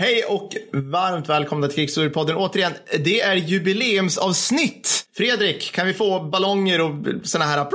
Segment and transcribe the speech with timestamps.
[0.00, 2.72] Hej och varmt välkomna till Krigsstorypodden återigen.
[3.04, 5.06] Det är jubileumsavsnitt.
[5.16, 6.90] Fredrik, kan vi få ballonger och
[7.22, 7.66] såna här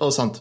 [0.00, 0.40] och sånt?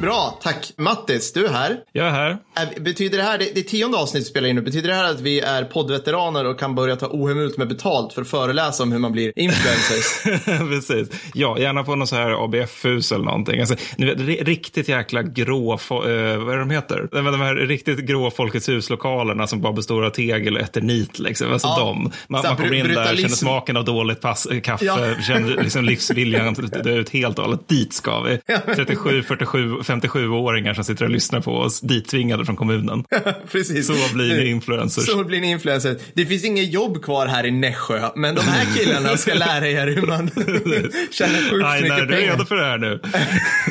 [0.00, 0.72] Bra, tack.
[0.76, 1.76] Mattis, du är här.
[1.92, 2.38] Jag är här.
[2.54, 4.94] Är- Betyder det här, det, det är tionde avsnitt vi spelar in nu, betyder det
[4.94, 8.82] här att vi är poddveteraner och kan börja ta ohemult med betalt för att föreläsa
[8.82, 10.22] om hur man blir influencers?
[10.68, 11.08] Precis.
[11.34, 13.60] Ja, gärna på någon så här ABF-hus eller någonting.
[13.60, 16.08] Alltså, ri- riktigt jäkla grå, eh, vad
[16.48, 17.08] är det de heter?
[17.12, 21.18] Men De här riktigt grå Folkets hus-lokalerna som bara består av tegel och eternit.
[21.18, 21.52] Liksom.
[21.52, 21.78] Alltså Ja.
[21.78, 22.12] de.
[22.28, 24.98] Man, man kommer in där, känner smaken av dåligt pass, eh, kaffe, Ja.
[25.26, 27.68] känner liksom livsviljan dö ut helt och hållet.
[27.68, 28.38] Dit ska vi.
[28.76, 33.04] 37, 47, 57-åringar som sitter och lyssnar på oss, dittvingade från kommunen.
[33.52, 33.86] Precis.
[33.86, 35.06] Så blir ni influencers.
[35.06, 35.98] Så blir ni influencers.
[36.14, 39.86] Det finns inget jobb kvar här i Nässjö, men de här killarna ska lära er
[39.86, 40.30] hur man
[41.10, 42.32] tjänar sjukt Nej, mycket nej, du är pengar.
[42.32, 43.00] redo för det här nu.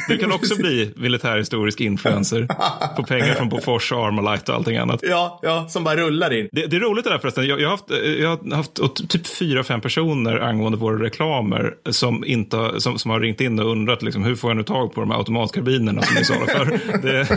[0.07, 2.47] Du kan också bli militärhistorisk influencer
[2.95, 4.99] på pengar från Bofors, Armalite och allting annat.
[5.03, 6.49] Ja, ja, som bara rullar in.
[6.51, 7.47] Det, det är roligt det där förresten.
[7.47, 11.73] Jag, jag, har haft, eh, jag har haft typ fyra, fem personer angående våra reklamer
[11.89, 14.93] som, inte, som, som har ringt in och undrat liksom, hur får jag nu tag
[14.93, 16.79] på de här automatkarbinerna som ni saluför.
[17.01, 17.27] Det,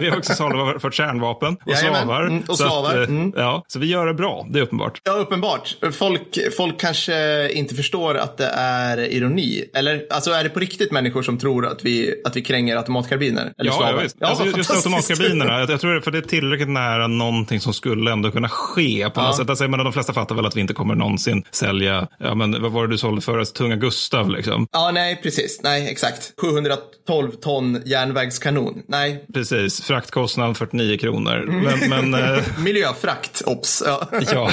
[0.00, 2.02] vi har också salufört kärnvapen och Jajamän.
[2.02, 2.22] slavar.
[2.22, 2.96] Mm, och Så att, slavar.
[3.02, 3.32] eh, Mm.
[3.36, 5.00] ja, så vi gör det bra, det är uppenbart.
[5.04, 5.76] Ja, uppenbart.
[5.92, 9.64] Folk, folk kanske inte förstår att det är ironi.
[9.74, 13.52] Eller alltså är det på riktigt människor som tror att vi, att vi kränger automatkarbiner?
[13.58, 13.92] Eller Ja, slavar?
[13.92, 14.16] ja, visst.
[14.20, 17.72] Ja, alltså, just automatkarbinerna, jag, jag tror det, för det är tillräckligt nära någonting som
[17.74, 19.48] skulle ändå kunna ske på något sätt.
[19.50, 22.62] Alltså, jag menar, de flesta fattar väl att vi inte kommer någonsin sälja, ja men
[22.62, 24.66] vad var det du sålde för oss, Tunga Gustav liksom.
[24.72, 25.60] Ja, nej, precis.
[25.62, 26.32] Nej, exakt.
[26.40, 28.82] 712 ton järnvägskanon.
[28.88, 31.36] Nej, Precis, fraktkostnad 49 kronor.
[31.36, 31.64] Mm.
[31.88, 33.42] Men, men eh, miljöfrakt.
[33.46, 33.82] Ops.
[33.86, 34.08] Ja.
[34.32, 34.50] ja,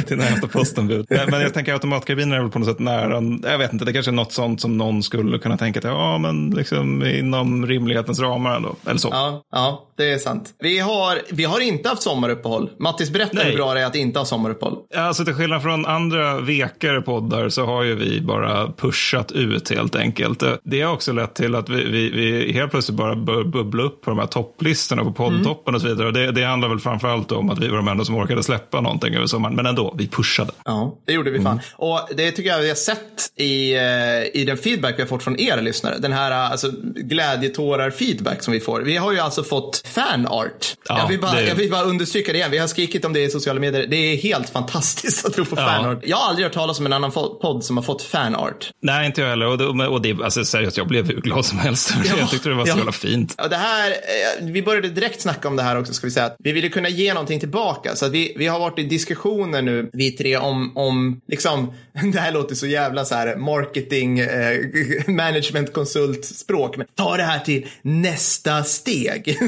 [0.06, 1.06] till närmsta postenbud.
[1.10, 3.92] Men, men jag tänker automatkarbiner är väl på något sätt nära, jag vet inte, det
[3.92, 8.20] kanske är något sånt som någon skulle kunna tänka att ja men liksom inom rimlighetens
[8.20, 9.08] ramar ändå, eller så.
[9.12, 10.54] Ja, ja, det är sant.
[10.58, 12.70] Vi har, vi har inte haft sommaruppehåll.
[12.78, 14.78] Mattis, berätta hur bra det är att inte ha sommaruppehåll.
[14.96, 19.96] Alltså till skillnad från andra vekare poddar så har ju vi bara pushat ut helt
[19.96, 20.42] enkelt.
[20.64, 24.02] Det har också lett till att vi, vi, vi helt plötsligt bara bör bubbla upp
[24.02, 26.06] på de här topplistorna på poddtoppen och så vidare.
[26.06, 28.80] Och det, det handlar väl framförallt om att vi var de enda som orkade släppa
[28.80, 29.54] någonting över sommaren.
[29.56, 30.50] Men ändå, vi pushade.
[30.64, 31.60] Ja, det gjorde vi fan.
[31.76, 32.98] Och det tycker jag vi har sett
[33.36, 35.98] i, eh, i den feedback vi har fått från er lyssnare.
[35.98, 38.80] Den här eh, alltså, glädjetårar-feedback som vi får.
[38.80, 40.74] Vi har ju alltså fått fanart.
[40.88, 42.50] Ja, jag, vill bara, det- jag vill bara understryka det igen.
[42.50, 43.86] Vi har skrikit om det i sociala medier.
[43.88, 45.66] Det är helt fantastiskt att vi får Ja.
[45.66, 45.98] fanart.
[46.06, 48.70] Jag har aldrig hört talas om en annan podd som har fått fanart.
[48.82, 49.46] Nej, inte jag heller.
[49.46, 51.94] Och det, och det, alltså, seriöst, jag blev hur glad som helst.
[52.18, 52.76] jag tyckte det var så ja.
[52.76, 53.34] jävla fint.
[53.38, 56.26] Ja, det här, eh, vi började direkt snacka om det här också, ska vi säga.
[56.26, 57.96] Att vi ville kunna ge någonting tillbaka.
[57.96, 61.72] Så att vi, vi har varit i diskussioner nu, vi tre, om, om liksom,
[62.12, 64.58] det här låter så jävla så här marketing, eh,
[65.06, 66.76] management konsult språk.
[66.76, 69.38] Men ta det här till nästa steg.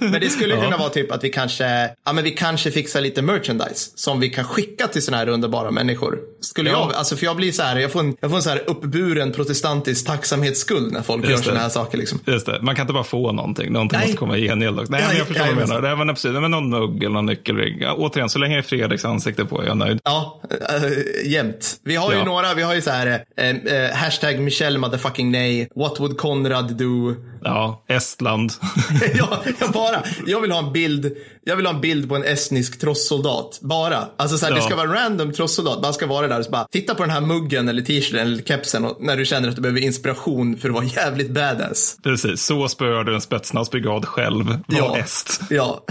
[0.00, 3.22] men det skulle kunna vara typ att vi kanske, ja men vi kanske fixar lite
[3.22, 6.18] merchandise som vi kan skicka till sådana här underbara människor.
[6.40, 6.88] Skulle Ja.
[6.90, 8.62] jag, alltså för jag blir så här, jag får en, jag får en så här
[8.66, 12.18] uppburen protestantisk tacksamhetsskuld när folk Just gör sådana här saker liksom.
[12.26, 13.72] Just det, man kan inte bara få någonting.
[13.72, 14.06] Någonting Nej.
[14.06, 14.76] måste komma i gengäld.
[14.76, 15.82] Nej, Ja, men jag förstår vad du menar.
[15.82, 17.78] Det här var precis, men någon mugg eller någon nyckelring.
[17.80, 20.00] Ja, återigen, så länge det är Fredriks ansikte på är jag nöjd.
[20.04, 21.76] Ja, äh, jämt.
[21.84, 22.24] Vi har ju Ja.
[22.24, 26.76] några, vi har ju så här, äh, äh, hashtag Michelle motherfucking nej, what would Konrad
[26.76, 27.14] do?
[27.44, 28.52] Ja, Estland.
[29.14, 32.24] ja, jag bara, jag vill ha en bild, jag vill ha en bild på en
[32.24, 33.58] estnisk trosssoldat.
[33.62, 34.04] Bara.
[34.16, 34.64] Alltså så här, det Ja.
[34.66, 37.10] ska vara en random trosssoldat, man ska vara där och så bara, titta på den
[37.10, 40.68] här muggen eller t-shirten eller kepsen och, när du känner att du behöver inspiration för
[40.68, 41.96] att vara jävligt badass.
[42.02, 44.46] Precis, så spöar du en spetsnazbrigad själv.
[44.46, 44.96] Var Ja.
[44.98, 45.40] est.
[45.50, 45.84] Ja.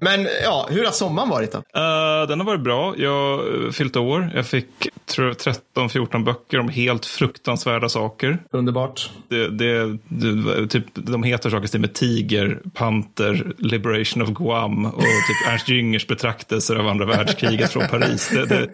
[0.00, 1.58] Men ja, hur har sommaren varit då?
[1.58, 2.94] Eh, den har varit bra.
[2.98, 4.30] Jag har uh, fyllt år.
[4.34, 4.66] Jag fick
[5.06, 5.36] tror jag,
[5.76, 8.38] 13-14 böcker om helt fruktansvärda saker.
[8.52, 9.10] Underbart.
[9.28, 10.32] Det, det, det,
[10.68, 16.08] typ, de heter saker som med Tiger, Panter, Liberation of Guam och typ Ernst Jüngers
[16.08, 18.28] betraktelser av andra världskriget från Paris.
[18.34, 18.68] Det, det,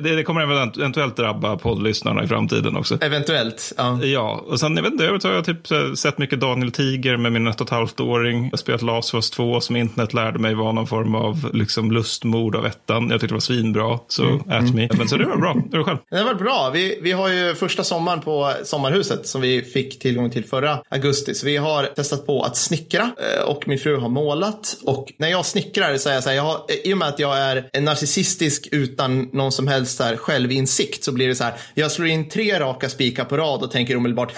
[0.00, 2.98] det, det kommer event- eventuellt drabba poddlyssnarna i framtiden också.
[3.00, 3.72] Eventuellt.
[3.76, 4.04] Ja.
[4.04, 7.32] Ja, och sen jag vet inte, jag har typ så- sett mycket Daniel Tiger med
[7.32, 8.42] min ett och ett halvt åring.
[8.44, 11.50] Jag har spelat Last of Us 2 som internet lärde mig var någon form av
[11.52, 13.10] liksom lustmord av ettan.
[13.10, 14.88] Jag tyckte det var svinbra, så at me.
[14.98, 15.98] Men så det var bra, det var själv.
[16.10, 16.70] Det var bra.
[16.74, 21.34] Vi, vi har ju första sommaren på sommarhuset som vi fick tillgång till förra augusti.
[21.34, 24.76] Så vi har testat på att snickra eh, och min fru har målat.
[24.84, 27.18] Och när jag snickrar så är jag så här, jag har, i och med att
[27.18, 31.54] jag är en narcissistisk utan någon som helst här självinsikt så blir det så här,
[31.74, 34.32] jag slår in tre raka spikar på rad och tänker omedelbart,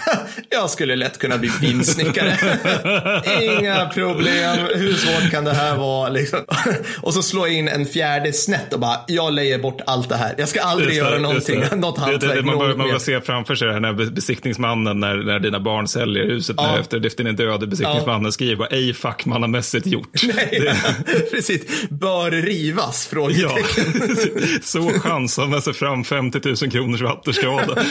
[0.49, 2.37] jag skulle lätt kunna bli finsnickare.
[3.41, 6.11] Inga problem, hur svårt kan det här vara?
[6.21, 6.41] liksom.
[7.03, 10.17] Och så slår jag in en fjärde snett och bara, jag lejer bort allt det
[10.17, 10.35] här.
[10.39, 12.45] Jag ska aldrig göra någonting, något hantverk.
[12.45, 16.73] Man börjar se framför sig den här besiktningsmannen när, när dina barn säljer huset Ja.
[16.73, 17.69] när efter, efter din död.
[17.69, 20.23] Besiktningsmannen skriver bara, ej fackmannamässigt gjort.
[20.35, 20.73] Nej,
[21.31, 21.63] precis.
[21.91, 23.09] Bör rivas?
[23.13, 24.17] Ja, Frågetecken.
[24.63, 27.85] så chansar man sig fram 50 000 kronors vattenskada.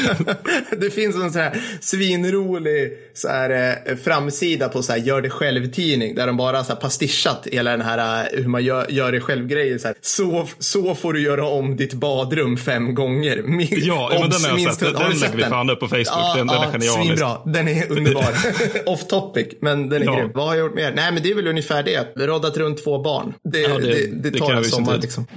[0.77, 5.29] Det finns en sån här svinrolig så här, eh, framsida på så här, gör det
[5.29, 9.11] själv-tidning där de bara så här, pastischat hela den här eh, hur man gör, gör
[9.11, 9.77] det själv-grejer.
[9.77, 13.41] Så, här, så, så får du göra om ditt badrum fem gånger.
[13.45, 14.79] Min, Ja, ja, men den har jag sett.
[14.79, 16.35] Den du lägger vi fan upp på Facebook.
[16.35, 16.93] Den- den är genialisk.
[17.07, 17.37] Svinbra.
[17.45, 18.23] Den är underbar.
[18.85, 20.15] Off topic, men den är Ja.
[20.15, 20.31] grym.
[20.33, 20.91] Vad har jag gjort mer?
[20.95, 22.13] Nej, men det är väl ungefär det.
[22.27, 23.33] Roddat runt två barn.
[23.43, 25.27] Det, Ja, det- det, det, tar en sommar liksom.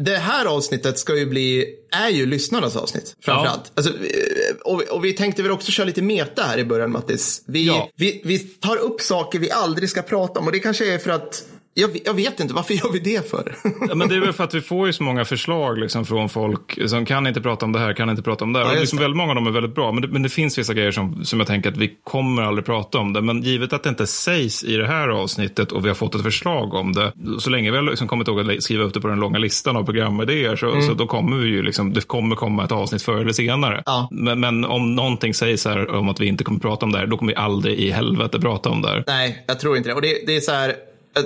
[0.00, 3.72] Det här avsnittet ska ju bli, är ju lyssnarnas avsnitt framförallt.
[3.74, 7.42] Alltså, eh, och, och vi tänkte väl också köra lite meta här i början Mattis.
[7.46, 7.90] Vi, Ja.
[7.96, 11.10] vi, vi tar upp saker vi aldrig ska prata om och det kanske är för
[11.10, 11.42] att,
[11.74, 13.56] jag, jag vet inte, varför gör vi det för?
[13.88, 16.28] Ja, men det är väl för att vi får ju så många förslag liksom, från
[16.28, 18.66] folk som kan inte prata om det här, kan inte prata om det här.
[18.66, 20.58] Ja, och liksom, väldigt många av dem är väldigt bra, men det, men det finns
[20.58, 23.22] vissa grejer som, som jag tänker att vi kommer aldrig prata om det.
[23.22, 26.22] Men givet att det inte sägs i det här avsnittet och vi har fått ett
[26.22, 29.08] förslag om det, så länge vi har liksom kommit ihåg att skriva upp det på
[29.08, 30.82] den långa listan av programidéer, så, Mm.
[30.82, 33.82] så då kommer vi ju liksom, det kommer komma ett avsnitt förr eller senare.
[33.86, 34.08] Ja.
[34.10, 37.06] Men, men om någonting sägs här om att vi inte kommer prata om det här,
[37.06, 39.04] då kommer vi aldrig i helvete prata om det här.
[39.06, 39.94] Nej, jag tror inte det.
[39.94, 40.74] Och det, det är så här,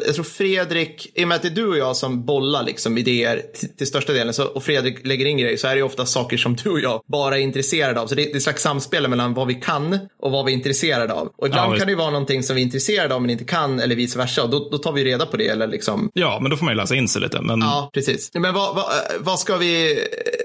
[0.06, 2.98] jag, tror Fredrik, i och med att det är du och jag som bollar liksom
[2.98, 6.06] idéer till, till största delen, så, och Fredrik lägger in grejer, så är det ofta
[6.06, 8.06] saker som du och jag bara är intresserade av.
[8.06, 10.56] Så det, det är ett slags samspel mellan vad vi kan och vad vi är
[10.56, 11.28] intresserade av.
[11.38, 13.44] Och ibland Ja, kan det ju vara någonting som vi är intresserade av men inte
[13.44, 14.42] kan, eller vice versa.
[14.42, 16.10] Och då, då tar vi reda på det, eller liksom.
[16.14, 17.40] Ja, men då får man ju läsa in sig lite.
[17.40, 18.30] Men Ja, precis.
[18.34, 18.84] Men vad, vad,
[19.20, 19.98] vad ska vi,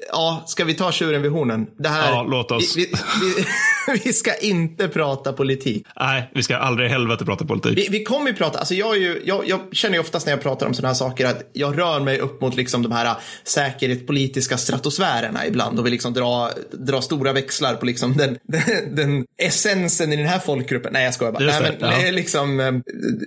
[0.09, 1.67] ja, ska vi ta tjuren vid hornen?
[1.79, 2.77] Det här, Ja, låt oss.
[2.77, 2.81] Vi,
[3.21, 3.45] vi, vi,
[4.03, 5.85] vi ska inte prata politik.
[5.99, 7.77] nej, vi ska aldrig i helvete prata politik.
[7.77, 10.33] Vi, vi kommer ju prata, alltså jag, är ju, jag, jag känner ju oftast när
[10.33, 13.05] jag pratar om sådana här saker att jag rör mig upp mot liksom de här
[13.05, 18.95] äh, säkerhetspolitiska stratosfärerna ibland och vill liksom dra, dra stora växlar på liksom den, den,
[18.95, 20.93] den essensen i den här folkgruppen.
[20.93, 21.43] Nej, jag skojar bara.
[21.43, 21.97] Just Nej, det, men ja.
[21.97, 22.73] det är liksom eh,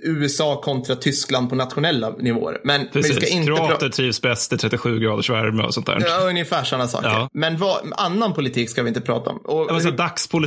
[0.03, 2.61] USA kontra Tyskland på nationella nivåer.
[2.63, 3.15] Men, men vi Precis.
[3.15, 6.03] ska inte Kroater trivs bäst i 37 graders värme och sånt där.
[6.07, 7.07] Ja, ungefär sådana saker.
[7.07, 7.29] Ja.
[7.33, 9.37] Men vad, annan politik ska vi inte prata om.
[9.37, 9.91] Och, Ja, men så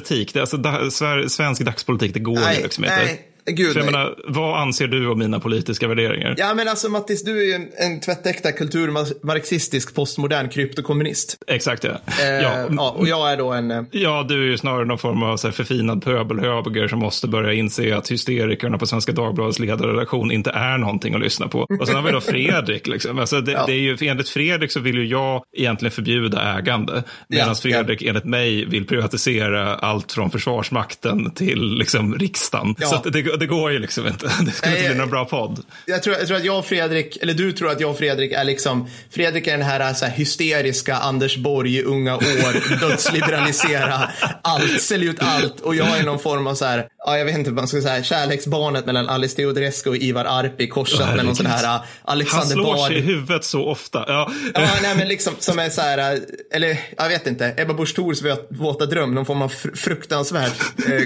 [0.05, 0.91] dagspolitik, det, alltså, da,
[1.29, 2.97] svensk dagspolitik, det går nej, ju liksom inte.
[2.97, 3.85] nej, gud jag nej.
[3.85, 6.35] menar, vad anser du om mina politiska värderingar?
[6.39, 11.37] Ja men alltså Mattis, du är ju en, en tvättäkta kulturmarxistisk postmodern kryptokommunist.
[11.47, 11.91] Exakt ja.
[11.91, 12.69] Eh, ja.
[12.71, 13.71] ja, och jag är då en...
[13.71, 17.29] eh, Ja, du är ju snarare någon form av så här, förfinad pöbelhöger som måste
[17.29, 21.67] börja inse att hysterikerna på Svenska Dagbladets ledarredaktion inte är någonting att lyssna på.
[21.81, 22.87] Och sen har vi då Fredrik.
[22.87, 23.19] Liksom.
[23.19, 23.65] Alltså, det, Ja.
[23.67, 27.03] det är ju, enligt Fredrik så vill ju jag egentligen förbjuda ägande.
[27.29, 32.75] Medan Ja, Fredrik enligt mig vill privatisera allt från Försvarsmakten till liksom, riksdagen.
[32.79, 32.87] Ja.
[32.87, 34.27] Så att det, det går ju liksom inte.
[34.45, 35.63] Det skulle Nej, inte bli någon bra podd.
[35.87, 38.33] Jag tror, jag tror att jag och Fredrik, eller du tror att jag och Fredrik
[38.33, 44.11] är liksom, Fredrik är den här, så här hysteriska Anders Borg i unga år, dödsliberalisera
[44.43, 47.35] allt, sälja ut allt och jag är någon form av så här, ja jag vet
[47.39, 51.37] inte vad man ska säga, kärleksbarnet mellan Alice Teodorescu och Ivar Arpi korsat med någon
[51.37, 53.11] sån här Han Alexander slår sig i Bard.
[53.11, 54.05] huvudet så ofta.
[54.09, 54.33] Ja.
[54.55, 56.21] Ja, nej men liksom som är så här, uh,
[56.53, 60.51] eller jag vet inte, Ebba Busch Thors våt- våta dröm, någon form av fr- fruktansvärd,
[60.87, 61.03] eh,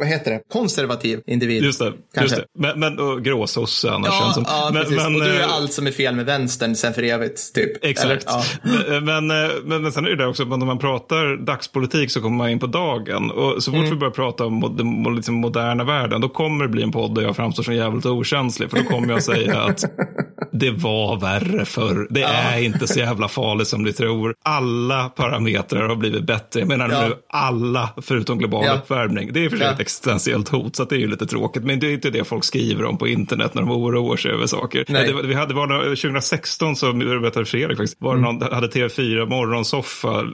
[0.00, 1.62] vad heter det, konservativ individ.
[1.64, 1.92] Just det.
[2.20, 2.44] Just det.
[2.58, 4.08] Men, men och gråsosse annars.
[4.20, 4.44] Ja, som.
[4.48, 4.96] ja men, precis.
[4.96, 7.84] men, och du är eh, allt som är fel med vänstern sen för evigt, typ.
[7.84, 8.04] Exakt.
[8.04, 8.20] Eller?
[8.26, 8.44] Ja.
[8.88, 12.20] Men, men, eh, men, men sen är det där också, när man pratar dagspolitik så
[12.20, 13.30] kommer man in på dagen.
[13.30, 13.90] Och så fort Mm.
[13.90, 17.22] vi börjar prata om den liksom moderna världen, då kommer det bli en podd där
[17.22, 18.70] jag framstår som jävligt okänslig.
[18.70, 19.84] För då kommer jag säga att
[20.60, 22.06] det var värre förr.
[22.10, 24.34] Det är inte så jävla farligt som ni tror.
[24.42, 26.60] Alla parametrar har blivit bättre.
[26.60, 27.08] Jag menar Ja.
[27.08, 28.74] nu alla, förutom global Ja.
[28.74, 29.32] uppvärmning.
[29.32, 31.64] Det är för sig ett existentiellt hot, så det är ju lite tråkigt.
[31.64, 34.46] Men det är inte det folk skriver om på internet när de oroar sig över
[34.46, 34.84] saker.
[34.88, 38.22] Det, vi hade, var det 2016 så berättade Fredrik faktiskt, var Mm.
[38.38, 40.24] någon, hade TV4 morgonsoffa,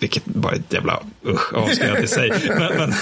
[0.00, 2.30] vilket bara ett jävla usch avslöjat i sig.
[2.58, 2.92] Men, men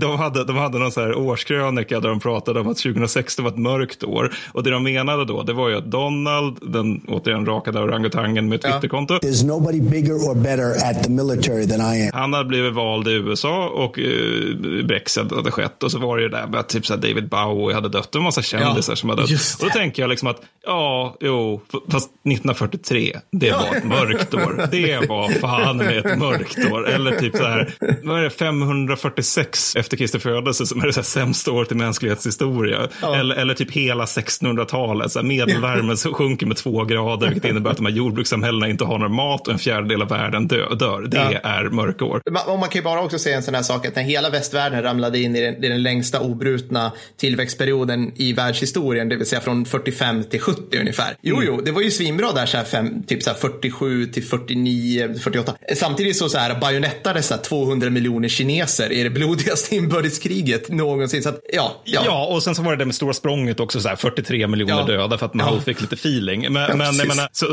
[0.00, 3.52] de, hade, de hade någon så här årskrönika där de pratade om att 2016 var
[3.52, 4.32] ett mörkt år.
[4.52, 8.56] Och det de menade då, det var ju att Donald, den återigen rakade orangutangen med
[8.56, 8.72] ett Ja.
[8.72, 12.10] Twitterkonto, There's nobody bigger or better at the military than I am.
[12.12, 15.82] han hade blivit vald i USA och uh, Brexit hade skett.
[15.82, 18.14] Och så var det ju där med att typ så här David Bowie hade dött
[18.14, 19.30] och en massa kändisar Ja, som hade dött.
[19.60, 21.60] Och då tänker jag liksom att, ja, jo,
[21.90, 24.68] fast 1943, det var ett mörkt år.
[24.70, 26.88] Det var fan med ett mörkt år.
[26.88, 31.00] Eller typ så här, vad är det, 546 efter Kristi födelse som är det så
[31.00, 32.88] här sämsta året i mänsklighetshistoria.
[33.02, 37.70] Eller, eller typ hela 1600-talet, så här medelvärlden värmen sjunker med två grader, vilket innebär
[37.70, 41.02] att de här jordbrukssamhällena inte har någon mat och en fjärdedel av världen dö, dör.
[41.02, 41.50] Det ja.
[41.50, 42.22] är mörkår.
[42.46, 44.82] Och man kan ju bara också säga en sån här sak att när hela västvärlden
[44.82, 49.64] ramlade in i den, i den längsta obrutna tillväxtperioden i världshistorien, det vill säga från
[49.64, 51.16] 45 till 70 ungefär.
[51.22, 51.46] Jo, mm.
[51.46, 55.14] jo, det var ju svinbra där så här fem, typ så här 47 till 49,
[55.22, 55.54] 48.
[55.76, 61.22] Samtidigt så, så här bajonettades 200 miljoner kineser i det blodigaste inbördeskriget någonsin.
[61.22, 62.02] Så att, ja, ja.
[62.04, 64.74] ja, och sen så var det det med stora språnget också, så här 43 miljoner
[64.74, 64.84] ja.
[64.84, 65.46] döda för att man.
[65.64, 66.52] Fick lite feeling.
[66.52, 67.46] Men, ja, men jag, menar, så,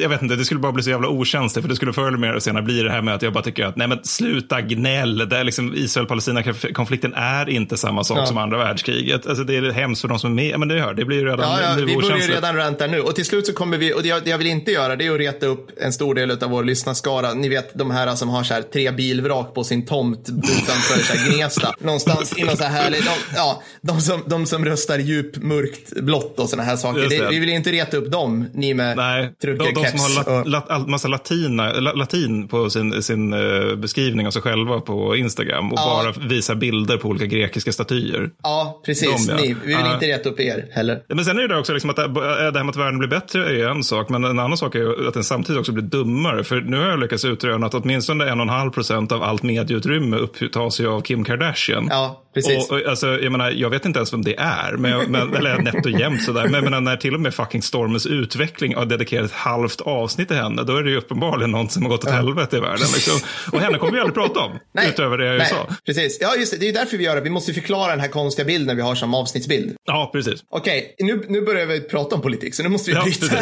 [0.00, 2.18] jag vet inte, det skulle bara bli så jävla okänsligt, för det skulle förr eller
[2.18, 5.28] mer senare bli det här med att jag bara tycker att nej men sluta gnäll,
[5.28, 9.26] det är liksom Israel-Palestina-konflikten är inte samma sak som andra världskriget.
[9.26, 11.24] Alltså det är hemskt för de som är med, men det hör, det blir ju
[11.24, 14.02] redan ja, ja, Vi börjar redan ranta nu och till slut så kommer vi, och
[14.02, 16.30] det jag, det jag vill inte göra det är att reta upp en stor del
[16.30, 17.34] av vår lyssnarskara.
[17.34, 21.12] Ni vet de här som har så här tre bilvrak på sin tomt utanför så
[21.12, 21.74] här Gnesta.
[21.80, 25.92] Någonstans i någon så här härlig, de, ja, de som, de som röstar djupt mörkt
[25.96, 27.08] blått och sådana här saker.
[27.08, 30.48] Det, vi vill inte reta upp dem, ni med Nej, de, de som har lat,
[30.48, 35.72] lat, all, massa latina, latin på sin, sin uh, beskrivning av sig själva på Instagram
[35.72, 36.12] och ja.
[36.16, 38.30] bara visar bilder på olika grekiska statyer.
[38.42, 39.26] Ja, precis.
[39.26, 39.42] De, ja.
[39.42, 41.02] Ni, vi vill uh, inte reta upp er heller.
[41.08, 43.60] Men sen är det också liksom att det, det här med att världen blir bättre
[43.60, 46.44] är en sak, men en annan sak är att den samtidigt också blir dummare.
[46.44, 49.42] För nu har jag lyckats utröna att åtminstone en och en halv procent av allt
[49.42, 51.86] medieutrymme upptas ju av Kim Kardashian.
[51.90, 52.70] Ja, precis.
[52.70, 55.58] Och, och, alltså, jag, menar, jag vet inte ens vem det är, men, men, eller
[55.58, 56.48] nätt och jämnt sådär.
[56.48, 60.36] Men menar, när till och med fucking Stormens utveckling har dedikerat ett halvt avsnitt till
[60.36, 62.16] henne, då är det ju uppenbarligen något som har gått åt ja.
[62.16, 62.86] helvete i världen.
[62.94, 63.20] Liksom.
[63.52, 64.88] Och henne kommer vi aldrig prata om, Nej.
[64.88, 65.48] utöver det jag Nej.
[65.48, 65.74] sa.
[65.86, 67.20] Precis, ja just det, det är därför vi gör det.
[67.20, 69.76] Vi måste förklara den här konstiga bilden vi har som avsnittsbild.
[69.84, 70.40] Ja, precis.
[70.50, 73.36] Okej, nu, nu börjar vi prata om politik, så nu måste vi ja, byta.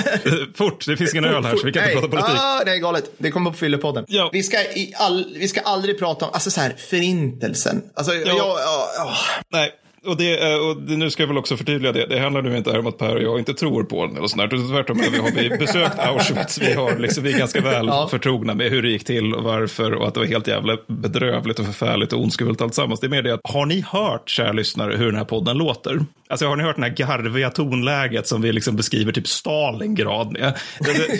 [0.54, 1.92] Fort, det finns ingen öl här, så vi kan Nej.
[1.92, 2.40] inte prata politik.
[2.40, 3.10] Ah, det är galet.
[3.18, 4.04] Det kommer på fyllepodden.
[4.08, 4.30] Ja.
[4.32, 7.82] Vi, ska i all, vi ska aldrig prata om, alltså så här, förintelsen.
[7.94, 8.34] Alltså, ja.
[8.36, 8.56] jag,
[8.96, 9.14] ja.
[9.48, 9.72] Nej,
[10.06, 12.06] och, det, och det, nu ska jag väl också förtydliga det.
[12.06, 14.50] Det handlar nu inte om att Per och jag inte tror på den eller sånt
[14.50, 14.68] där.
[14.68, 16.58] Tvärtom vi har vi besökt Auschwitz.
[16.58, 18.08] Vi, har liksom, vi är ganska väl ja.
[18.10, 21.58] förtrogna med hur det gick till och varför och att det var helt jävla bedrövligt
[21.58, 23.00] och förfärligt och ondskefullt alltsammans.
[23.00, 26.00] Det är mer det att har ni hört, kära lyssnare, hur den här podden låter?
[26.30, 30.58] Alltså har ni hört det här garviga tonläget som vi liksom beskriver typ Stalingrad med?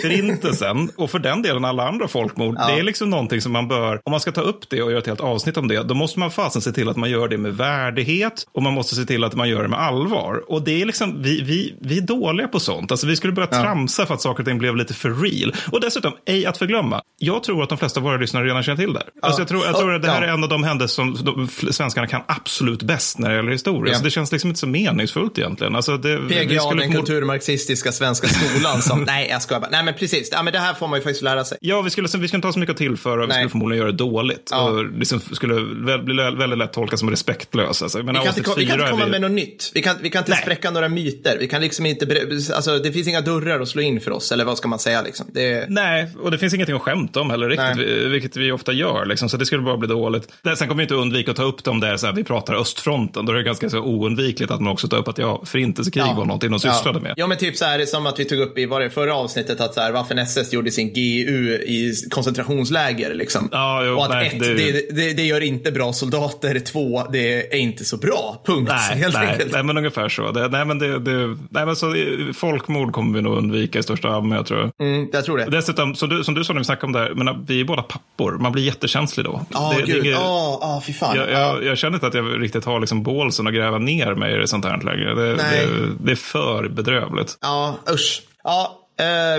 [0.01, 2.55] Förintelsen och för den delen alla andra folkmord.
[2.57, 2.67] Ja.
[2.67, 4.99] Det är liksom någonting som man bör, om man ska ta upp det och göra
[4.99, 7.37] ett helt avsnitt om det, då måste man fasen se till att man gör det
[7.37, 10.43] med värdighet och man måste se till att man gör det med allvar.
[10.47, 12.91] Och det är liksom, vi, vi, vi är dåliga på sånt.
[12.91, 13.61] Alltså vi skulle börja ja.
[13.61, 15.53] tramsa för att saker och ting blev lite för real.
[15.71, 18.77] Och dessutom, ej att förglömma, jag tror att de flesta av våra lyssnare redan känner
[18.77, 19.03] till det.
[19.05, 19.11] Ja.
[19.21, 21.47] Alltså jag tror, jag tror att det här är en av de händelser som de,
[21.71, 23.95] svenskarna kan absolut bäst när det gäller historia.
[23.95, 24.67] Så det känns liksom inte så
[24.99, 25.75] meningsfullt egentligen.
[25.75, 29.69] Alltså det, PGA, den kulturmarxistiska svenska skolan som, nej jag skojar bara.
[29.71, 31.57] Nej men precis, ja, men det här får man ju faktiskt lära sig.
[31.61, 33.91] Ja, vi skulle, vi skulle inte ha så mycket att tillföra, vi skulle förmodligen göra
[33.91, 34.49] det dåligt.
[34.51, 34.69] Ja.
[34.69, 35.61] Och liksom skulle
[35.99, 37.85] bli väldigt lätt tolkas som respektlösa.
[37.85, 39.11] Alltså, vi, kan inte, vi kan inte komma vi...
[39.11, 39.71] med något nytt.
[39.73, 40.41] Vi kan, vi kan inte nej.
[40.41, 41.37] spräcka några myter.
[41.39, 44.45] Vi kan liksom inte, alltså det finns inga dörrar att slå in för oss, eller
[44.45, 45.25] vad ska man säga liksom.
[45.33, 45.65] Det...
[45.69, 48.09] Nej, och det finns ingenting att skämta om heller riktigt, nej.
[48.09, 50.33] vilket vi ofta gör liksom, så det skulle bara bli dåligt.
[50.43, 53.25] Sen kommer vi inte undvika att ta upp dem där så här, vi pratar östfronten,
[53.25, 56.13] då är det ganska så oundvikligt att man också tar upp att ja, förintelsekrig ja.
[56.13, 57.03] var någonting de sysslade ja.
[57.03, 57.13] med.
[57.17, 59.61] Ja, men typ så här som att vi tog upp i var det förra avsnittet
[59.61, 63.49] att så här, Waffen SS gjorde sin GU i koncentrationsläger liksom.
[63.51, 64.95] Ja, jo, och att nej, ett, det...
[64.95, 68.41] Det, det, gör inte bra soldater, två, det är inte så bra.
[68.45, 68.71] Punkt.
[68.89, 69.53] Nej, helt nej, enkelt.
[69.53, 70.31] nej men ungefär så.
[70.31, 71.95] Det, nej, men det, nej, men så
[72.35, 74.87] folkmord kommer vi nog undvika i största allmänhet tror jag.
[74.87, 75.45] Mm, jag tror det.
[75.45, 77.65] Dessutom, så du, som du sa när vi snackade om det här, men vi är
[77.65, 78.37] båda pappor.
[78.39, 79.45] Man blir jättekänslig då.
[79.49, 80.05] Ja, oh, gud.
[80.05, 81.15] Ja, oh, oh, fy fan.
[81.15, 84.43] Jag, jag, jag, känner inte att jag riktigt har liksom bålsen att gräva ner mig
[84.43, 85.15] i sånt här längre.
[85.15, 87.37] Det, det, det är för bedrövligt.
[87.41, 88.21] Ja, usch.
[88.43, 88.78] Ja,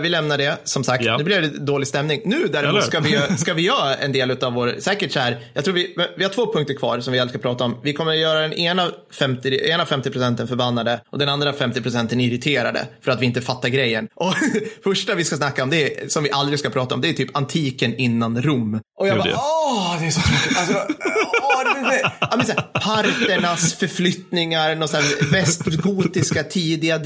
[0.02, 1.04] vi lämnar det, som sagt.
[1.04, 1.16] Ja.
[1.16, 2.20] Nu blev det dålig stämning.
[2.24, 5.64] Nu däremot ska vi, ska vi göra en del av vår, säkert så här, jag
[5.64, 7.76] tror vi, vi har två punkter kvar som vi alltid ska prata om.
[7.82, 11.82] Vi kommer att göra den ena 50, ena 50 procenten förbannade och den andra 50
[11.82, 14.08] procenten irriterade för att vi inte fattar grejen.
[14.14, 14.34] Och
[14.84, 17.12] första vi ska snacka om, det är, som vi aldrig ska prata om, det är
[17.12, 18.80] typ antiken innan Rom.
[18.98, 20.20] Och jag bara, åh, det är så.
[20.60, 20.94] Alltså,
[22.20, 26.98] ja, men så här, parternas förflyttningar, någon så här västgotiska tidiga,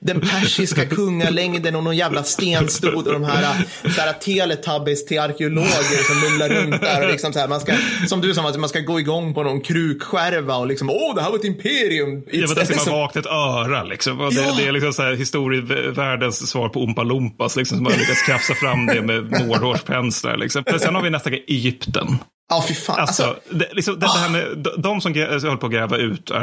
[0.00, 6.04] den persiska kungalängden och någon jävla stenstod och de här, så här teletubbies till arkeologer
[6.06, 7.72] som mumlar runt där och liksom så här, man ska,
[8.08, 11.30] som du sa, man ska gå igång på någon krukskärva och liksom, åh, det här
[11.30, 12.22] var ett imperium.
[12.32, 14.20] Ja, men där ser man vakt ett öra liksom.
[14.20, 14.54] Och det, ja.
[14.58, 18.54] det är liksom så här historievärldens svar på Oompa Loompas liksom, som har lyckats krafsa
[18.54, 20.64] fram det med mårhårspenslar liksom.
[20.70, 22.18] Men sen har vi nästa grej, Egypten.
[22.48, 22.98] Ja, fy fan.
[22.98, 25.14] Alltså, Alltså, det, liksom, det, det här med de, de som
[25.48, 26.40] höll på att gräva ut eh,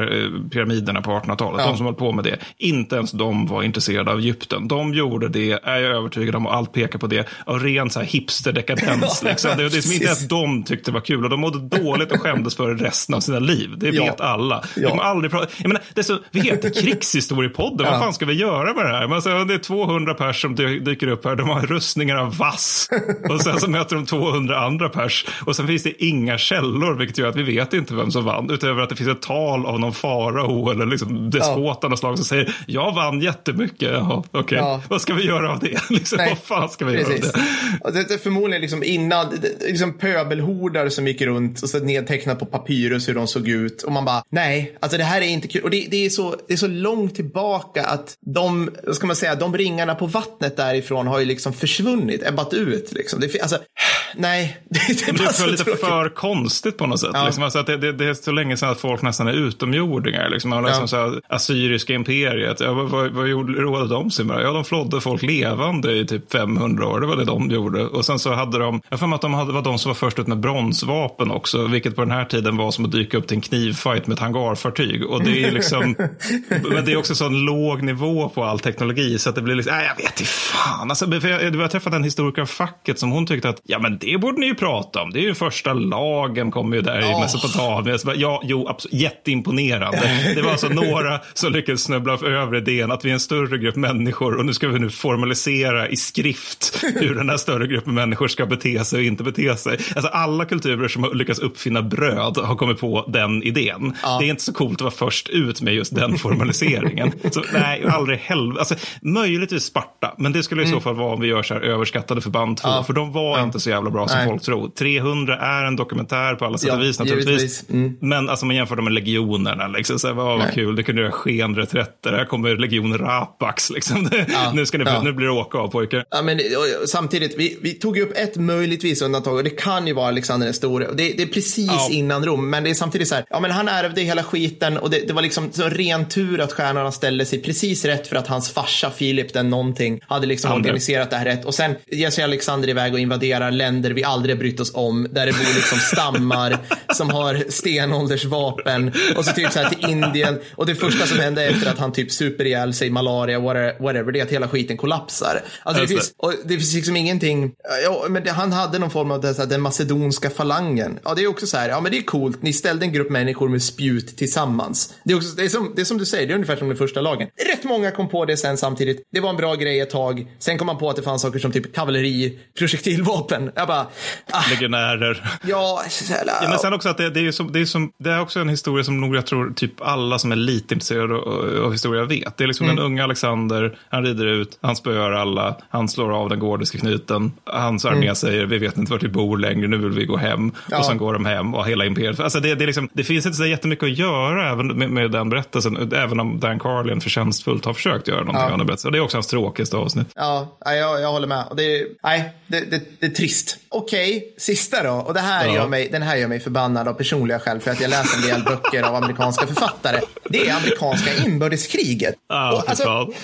[0.51, 1.67] pyramiderna på 1800-talet, Ja.
[1.67, 4.67] de som höll på med det, inte ens de var intresserade av Egypten.
[4.67, 7.99] De gjorde det, är jag övertygad om, och allt pekar på det, av ren så
[7.99, 9.23] här hipsterdekadens.
[9.25, 9.51] Liksom.
[9.57, 12.21] Det, det är som inte ens de tyckte var kul och de mådde dåligt och
[12.21, 13.69] skämdes för resten av sina liv.
[13.77, 14.03] Det Ja.
[14.05, 14.63] vet alla.
[14.75, 14.89] Ja.
[14.89, 17.99] kommer aldrig prata, jag menar, det är så, vi heter krigshistoriepodden, vad Ja.
[17.99, 19.01] fan ska vi göra med det här?
[19.07, 22.37] Men alltså, det är 200 pers som dy- dyker upp här, de har rustningar av
[22.37, 22.89] vass.
[23.29, 25.25] Och sen så möter de 200 andra pers.
[25.45, 28.49] Och sen finns det inga källor, vilket gör att vi vet inte vem som vann.
[28.49, 32.17] Utöver att det finns ett tal av någon farao eller liksom despot av något slag
[32.17, 33.91] som säger jag vann jättemycket.
[33.91, 34.57] Jaha, okej.
[34.57, 34.81] Ja.
[34.89, 35.89] Vad ska vi göra av det?
[35.89, 36.29] Liksom, Nej.
[36.29, 37.31] vad fan ska vi göra av Precis.
[37.31, 37.39] det?
[37.81, 39.27] Och det, är förmodligen liksom innan,
[39.61, 43.83] liksom pöbelhordar som gick runt och så nedtecknat på papyrus hur de såg ut.
[43.83, 45.63] Och man bara, nej, alltså det här är inte kul.
[45.63, 49.15] Och det, det, är, så, det är så långt tillbaka att de, vad ska man
[49.15, 52.91] säga, de ringarna på vattnet därifrån har ju liksom försvunnit, ebbat ut.
[52.91, 53.19] Liksom.
[53.19, 53.57] Det, alltså,
[54.15, 55.63] nej, det, det det för lite.
[55.87, 57.09] För konstigt på något sätt.
[57.13, 57.25] Ja.
[57.25, 60.29] Liksom, alltså att det, det, det är så länge sedan att folk nästan är utomjordingar.
[60.29, 60.49] Liksom.
[60.49, 60.69] Man har Ja.
[60.69, 64.41] liksom så här, assyriska imperiet, ja, vad, vad, vad gjorde, rådde de sig med?
[64.41, 66.99] Ja, de flådde folk levande i typ 500 år.
[67.01, 67.85] Det var det de gjorde.
[67.85, 69.95] Och sen så hade de, jag för mig att de hade, var de som var
[69.95, 71.67] först ut med bronsvapen också.
[71.67, 74.19] Vilket på den här tiden var som att dyka upp till en knivfight med ett
[74.19, 75.05] hangarfartyg.
[75.05, 75.95] Och det är liksom,
[76.69, 79.19] men det är också så en låg nivå på all teknologi.
[79.19, 80.89] Så att det blir liksom, nej jag vet inte fan.
[80.89, 83.97] Alltså, för jag, jag träffade en historiker av facket som hon tyckte att, ja men
[83.97, 85.09] det borde ni ju prata om.
[85.11, 87.21] Det är ju första lagen kommer ju där i Åh.
[87.21, 87.99] Mesopotamien.
[87.99, 90.31] Så bara, Ja, jo, absolut, jätteimponerande.
[90.35, 93.75] Det var alltså några som lyckades snubbla över idén att vi är en större grupp
[93.75, 98.27] människor och nu ska vi nu formalisera i skrift hur den här större gruppen människor
[98.27, 99.77] ska bete sig och inte bete sig.
[99.95, 103.93] Alltså alla kulturer som har lyckats uppfinna bröd har kommit på den idén.
[104.19, 107.11] Det är inte så coolt att vara först ut med just den formaliseringen.
[107.31, 108.59] så nej, aldrig helvete.
[108.59, 111.61] Alltså, möjligtvis Sparta, men det skulle i så fall vara om vi gör så här
[111.61, 112.77] överskattade förband två, Mm.
[112.77, 112.83] Ja.
[112.83, 113.43] för de var Ja.
[113.43, 114.27] inte så jävla bra som Nej.
[114.27, 114.69] folk tror.
[114.69, 117.69] 300 är en dokumentär på alla sätt Ja, och vis naturligtvis.
[117.69, 117.97] Mm.
[118.01, 119.67] Men alltså man jämför dem med legionerna.
[119.67, 122.11] Liksom, så här, vad, vad kul, det kunde göra skenreträtter.
[122.13, 123.69] Här kommer legion Rapax.
[123.69, 124.09] Liksom.
[124.53, 125.01] nu, ska ni, Ja.
[125.01, 126.05] nu blir det åka av pojkar.
[126.09, 129.87] Ja, men, och, samtidigt, vi, vi tog ju upp ett möjligtvis undantag och det kan
[129.87, 130.85] ju vara Alexander den store.
[130.93, 131.89] Det, det är precis Ja.
[131.91, 134.89] innan Rom, men det är samtidigt så här, ja men han ärvde hela skiten och
[134.89, 138.27] det, det var liksom så ren tur att stjärnorna ställde sig precis rätt för att
[138.27, 140.59] hans farsa Filip den någonting hade liksom Andre.
[140.61, 141.45] organiserat det här rätt.
[141.45, 145.25] Och sen ger sig Alexander iväg och invaderar länder vi aldrig brytt oss om, där
[145.25, 146.57] det bor liksom stammar
[146.93, 150.39] som har stenåldersvapen och så typ så här till Indien.
[150.55, 154.19] Och det första som hände efter att han typ super ihjäl sig, malaria, whatever, det
[154.19, 155.41] är att hela skiten kollapsar.
[155.63, 157.51] Alltså det finns, och det finns liksom ingenting,
[157.83, 160.99] ja, men det, han hade någon form av det, här, den macedonska falangen.
[161.03, 163.09] Ja, det är också så här, ja men det är coolt, ni ställde en grupp
[163.09, 164.93] människor med spjut tillsammans.
[165.03, 166.67] Det är, också, det är, som, det är som du säger, det är ungefär som
[166.67, 167.27] den första lagen.
[167.49, 169.07] Rätt många kom på det sen samtidigt.
[169.11, 170.27] Det var en bra grej ett tag.
[170.39, 173.51] Sen kom man på att det fanns saker som typ kavalleri, projektilvapen.
[173.55, 173.87] Jag bara,
[174.31, 175.39] ah, Legionärer.
[175.47, 178.09] Ja, så Ja, men sen också att det, det, är som, det, är som, det
[178.11, 181.63] är också en historia som nog jag tror typ alla som är lite intresserade av,
[181.65, 182.37] av historia vet.
[182.37, 182.75] Det är liksom Mm.
[182.75, 187.31] den unga Alexander, han rider ut, han spöar alla, han slår av den gordiska knuten,
[187.45, 188.15] hans armé Mm.
[188.15, 190.51] säger vi vet inte vart vi bor längre, nu vill vi gå hem.
[190.71, 190.79] Ja.
[190.79, 192.19] Och sen går de hem och hela imperiet.
[192.19, 195.11] Alltså det, det, är liksom, det finns inte så jättemycket att göra även med, med
[195.11, 198.51] den berättelsen, även om Dan Carlin förtjänstfullt har försökt göra någonting Ja.
[198.51, 198.91] av den berättelsen.
[198.91, 200.07] Det är också hans tråkigaste avsnitt.
[200.15, 201.45] Ja, jag, jag håller med.
[201.49, 203.57] Och det, nej, det, det, det är trist.
[203.69, 204.91] Okej, sista då.
[204.93, 205.53] Och det här Ja.
[205.55, 208.21] gör mig, den här gör mig förbannad av personliga skäl för att jag läser en
[208.21, 209.99] del böcker av amerikanska författare.
[210.29, 212.15] Det är amerikanska inbördeskriget.
[212.29, 213.07] Ja, Och, fan.
[213.11, 213.15] eh,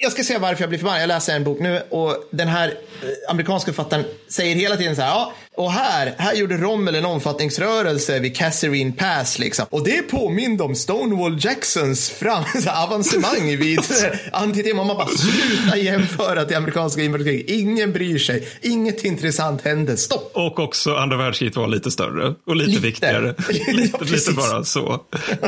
[0.00, 1.02] jag ska säga varför jag blir förbannad.
[1.02, 5.02] Jag läser en bok nu och den här eh, amerikanska författaren säger hela tiden så
[5.02, 5.08] här.
[5.10, 9.66] Ja, och här, här gjorde Rommel en omfattningsrörelse vid Kasserine Pass liksom.
[9.70, 12.44] Och det påminde om Stonewall Jacksons fram,
[12.84, 13.80] avancemang vid
[14.32, 14.84] antitema.
[14.84, 17.50] Man bara sluta jämföra till amerikanska inbördeskriget.
[17.50, 18.48] Ingen bryr sig.
[18.62, 19.96] Inget intressant hände.
[19.96, 20.30] Stopp.
[20.34, 22.82] Och också andra världskriget var lite större och lite, Lite.
[22.82, 23.34] viktigare.
[23.48, 24.36] Ja, lite, lite precis.
[24.36, 25.00] bara så.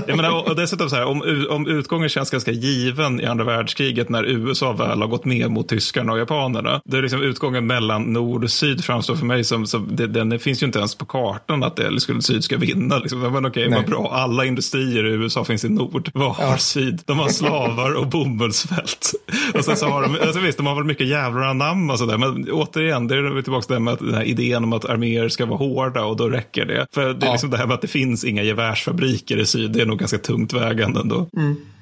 [0.07, 4.09] Jag menar, och dessutom så här, om, om utgången känns ganska given i andra världskriget
[4.09, 6.81] när USA väl har gått med mot tyskarna och japanerna.
[6.85, 10.39] Det är liksom utgången mellan nord och syd framstår för mig som, som det, den
[10.39, 12.99] finns ju inte ens på kartan att det, eller skulle syd ska vinna.
[12.99, 13.21] Liksom.
[13.21, 13.79] Men okej, Nej.
[13.79, 14.11] vad bra.
[14.13, 16.11] Alla industrier i USA finns i nord.
[16.15, 17.03] Vad har syd?
[17.07, 19.13] De har slavar och bomullsfält.
[19.55, 22.19] Och sen så har de, alltså visst, de har väl mycket jävlar anamma och sådär.
[22.19, 25.29] Men återigen, det är tillbaka till det med att den här idén om att arméer
[25.29, 26.87] ska vara hårda och då räcker det.
[26.95, 27.33] För det är Ja.
[27.33, 30.19] liksom det här med att det finns inga gevärsfabriker i syd, det är nog ganska
[30.19, 31.29] tungt vägande ändå.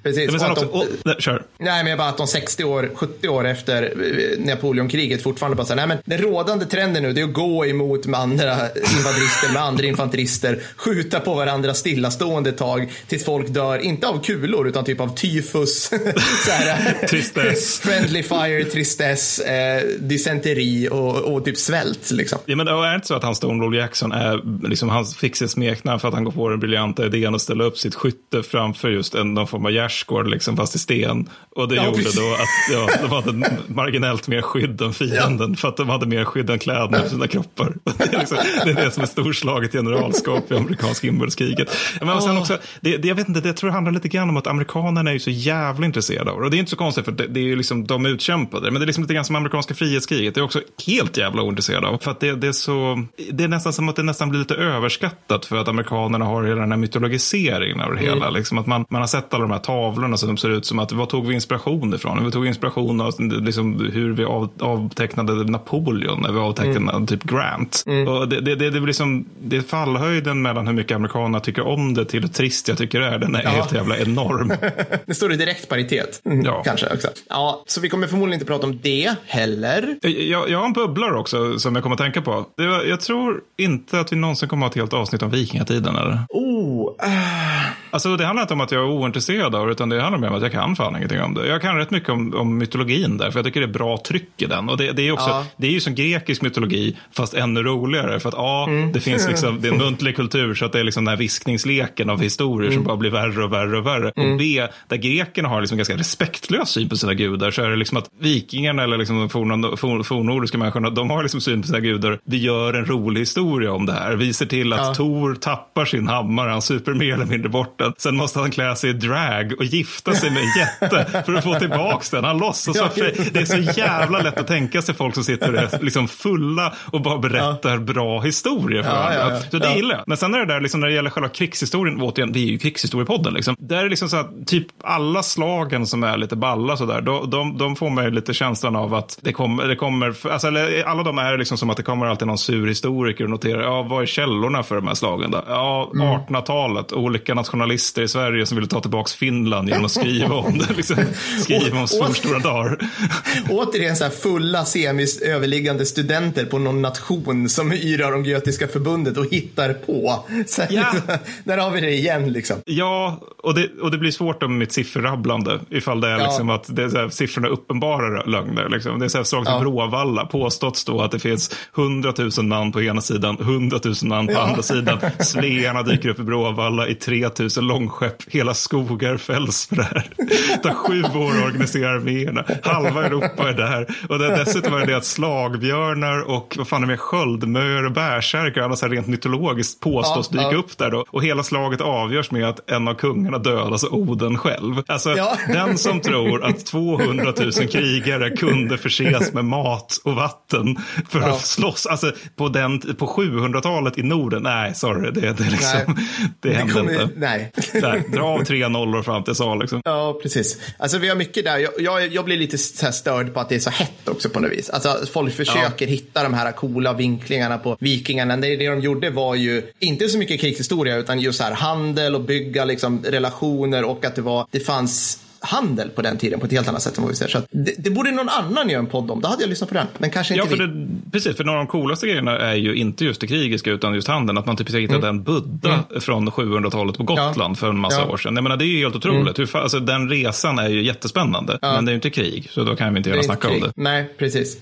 [0.03, 0.31] Precis.
[0.31, 1.43] Men sen Och också, de- oh, kör.
[1.59, 5.87] Nej, men bara att de 60 år, 70 år efter eh, Napoleonkriget fortfarande bara säger,
[5.87, 8.53] nej men den rådande trenden nu det är att gå emot med andra
[8.99, 14.23] invaderister, med andra infanterister, skjuta på varandra stillastående ett tag tills folk dör, inte av
[14.25, 15.85] kulor utan typ av tyfus,
[16.47, 17.81] så här, Tristess.
[17.81, 22.39] friendly fire, tristess, eh, dysenteri och, och typ svält liksom.
[22.47, 25.51] Ja, men det är inte så att han Stonewall Jackson är, liksom, han fick sitt
[25.51, 28.89] smeknamn för att han går på den briljanta idén att ställa upp sitt skytte framför
[28.91, 31.29] just en, någon form av gärdsgård, liksom, fast i sten.
[31.57, 32.21] Och det Ja, gjorde precis.
[32.21, 36.25] då att ja, de hade marginellt mer skydd än fienden, för att de hade mer
[36.25, 37.75] skydd än kläderna på sina kroppar.
[37.99, 41.77] Det är, liksom, det, är det som är storslaget generalskap i amerikanska inbördeskriget.
[42.01, 44.37] Men sen också, det, det, jag vet inte, det tror jag handlar lite grann om
[44.37, 46.45] att amerikanerna är ju så jävla intresserade av det.
[46.45, 48.71] Och det är inte så konstigt, för det, det är ju liksom, de utkämpade.
[48.71, 50.35] Men det är liksom lite grann som amerikanska frihetskriget.
[50.35, 51.99] Det är också helt jävla ointresserade av.
[51.99, 54.55] För att det, det är så, det är nästan som att det nästan blir lite
[54.55, 58.31] överskattat för att amerikanerna har hela den här mytologiseringen av det hela.
[58.31, 60.93] Liksom att man, man har sett alla de här tavlorna som ser ut som att,
[60.93, 62.25] vad tog vi inspiration ifrån?
[62.25, 67.85] Vi tog inspiration av liksom, hur vi av, avtecknade Napoleon när vi avtecknade typ Grant.
[68.09, 71.95] Och det, det, det, det, liksom, det är fallhöjden mellan hur mycket amerikanerna tycker om
[71.95, 73.19] det till hur trist jag tycker det är.
[73.19, 74.53] Den är helt jävla enorm.
[75.07, 76.21] Det står i direkt paritet.
[76.45, 76.63] Ja.
[76.65, 77.09] Kanske också.
[77.29, 79.97] Ja, så vi kommer förmodligen inte prata om det heller.
[80.03, 82.47] Jag, jag har en bubblare också som jag kommer att tänka på.
[82.57, 85.97] Var, jag tror inte att vi någonsin kommer att ha ett helt avsnitt om vikingatiden.
[85.97, 86.19] Eller?
[86.29, 87.43] Oh, ah.
[87.91, 90.29] Alltså, det handlar inte om att jag är ointresserad av det, utan det handlar mer
[90.29, 91.47] om att jag kan fan ingenting om det.
[91.49, 94.43] Jag kan rätt mycket om, om mytologin där, för jag tycker det är bra tryck
[94.43, 94.69] i den.
[94.69, 95.47] Och det, det är också, Ja.
[95.57, 98.21] det är ju som grekisk mytologi, fast ännu roligare.
[98.21, 100.85] För att A, det finns liksom, det är en muntlig kultur, så att det är
[100.85, 104.07] liksom den här viskningsleken av historier som bara blir värre och värre och värre.
[104.09, 107.77] Och B, där grekerna har liksom ganska respektlös syn på sina gudar, så är det
[107.77, 111.67] liksom att vikingarna eller liksom de forna- for- fornnordiska människorna, de har liksom syn på
[111.67, 112.19] sina gudar.
[112.25, 114.17] Vi gör en rolig historia om det här.
[114.17, 114.95] Vi ser till att Ja.
[114.95, 117.93] Tor tappar sin hammare, han super mer eller mindre bort den.
[117.99, 121.45] Sen måste han klä sig i drag och gifta sig med en jätte för att
[121.45, 122.25] få tillbaks den.
[122.25, 122.89] Han låtsas Ja.
[123.33, 126.73] Det är så jävla lätt att tänka sig folk som sitter och är liksom fulla
[126.93, 129.19] och bara berättar bra historier för Ja, varandra.
[129.21, 129.41] ja, ja.
[129.51, 129.77] Så det Ja.
[129.77, 130.05] gillar jag.
[130.07, 132.59] Men sen är det där, liksom, när det gäller själva krigshistorien, återigen, vi är ju
[132.59, 133.35] krigshistoriepodden.
[133.35, 133.57] Liksom.
[133.59, 137.59] Där är liksom så att typ alla slagen som är lite balla sådär, de, de,
[137.59, 140.49] de får mig lite känslan av att det kommer, det kommer alltså,
[140.87, 143.83] alla de är liksom som att det kommer alltid någon sur historiker och noterar, ja
[143.83, 145.43] vad är källorna för de här slagen då?
[145.49, 150.59] Ja, 1800-talet, olika nationalister i Sverige som ville ta tillbaka Finland genom att skriva om
[150.59, 150.97] det, liksom,
[151.39, 152.79] skriva om storstora dagar.
[153.51, 159.17] Återigen så här fulla semis överliggande studenter på någon nation som yrar om Götiska förbundet
[159.17, 160.25] och hittar på.
[160.47, 160.93] Så Ja.
[161.45, 162.57] Där har vi det igen liksom.
[162.65, 166.27] Ja, och det, och det blir svårt om mitt sifferrabblande ifall det är Ja.
[166.27, 168.69] liksom att det är så här, siffrorna uppenbara lögner.
[168.69, 168.99] Liksom.
[168.99, 169.55] Det är så här, slaget Ja.
[169.57, 173.95] om Bråvalla påståtts då att det finns 100 000 man på ena sidan, 100 000
[174.03, 174.41] man på Ja.
[174.41, 174.99] andra sidan.
[175.21, 178.17] Svearna dyker upp i Bråvalla i 3 000 långskepp.
[178.27, 180.11] Hela skogar fälls för det här.
[180.49, 182.45] Det tar sju år att organisera arméerna.
[182.63, 183.87] Halva Europa är där.
[184.09, 187.93] Och det, dessutom är det att slagbjörnar och vad fan är det med sköldmör och
[187.93, 190.59] bärsärkar och här rent mytologiskt påstås Ja, dyka ja.
[190.59, 191.05] upp där då.
[191.11, 194.83] Och hela slaget avgörs med att en av kungarna dödas av Oden själv.
[194.87, 195.37] Alltså, Ja.
[195.49, 200.77] den som tror att 200 000 krigare kunde förses med mat och vatten
[201.09, 205.51] för att slåss, alltså på, den, på 700-talet i Norden, nej, sorry, det, det, är
[205.51, 205.97] liksom, Nej.
[206.41, 207.09] det hände inte.
[207.17, 207.53] nej.
[207.75, 209.81] Nej, dra av tre nollor fram till sal liksom.
[209.85, 210.59] Ja, precis.
[210.79, 211.59] Alltså vi har mycket där.
[211.59, 214.53] Jag, jag, jag blir lite störd på att det är så hett också på något
[214.53, 214.71] vis.
[214.71, 218.37] Alltså folk försöker hitta de här coola vinklingarna på vikingarna.
[218.37, 222.15] Det, det de gjorde var ju inte så mycket krigshistoria utan just så här handel
[222.15, 226.47] och bygga liksom relationer och att det var, det fanns handel på den tiden på
[226.47, 227.29] ett helt annat sätt än vad vi ser.
[227.29, 229.21] Så det, det borde någon annan göra en podd om.
[229.21, 229.87] Då hade jag lyssnat på den.
[229.99, 230.73] Men kanske Ja, inte för vi.
[230.85, 231.37] det, precis.
[231.37, 234.39] För några av de coolaste grejerna är ju inte just det krigiska utan just handeln.
[234.39, 235.09] Att man typ hittade Mm.
[235.09, 238.03] en Buddha från 700-talet på Gotland för en massa Ja.
[238.03, 238.13] Mm.
[238.13, 238.35] år sedan.
[238.35, 239.39] Jag menar, det är ju helt otroligt.
[239.39, 241.59] Hur, fa- alltså, den resan är ju jättespännande.
[241.63, 243.63] Men det är ju inte krig, så då kan vi inte gärna snacka om krig.
[243.65, 243.73] det.
[243.77, 244.57] Nej, precis.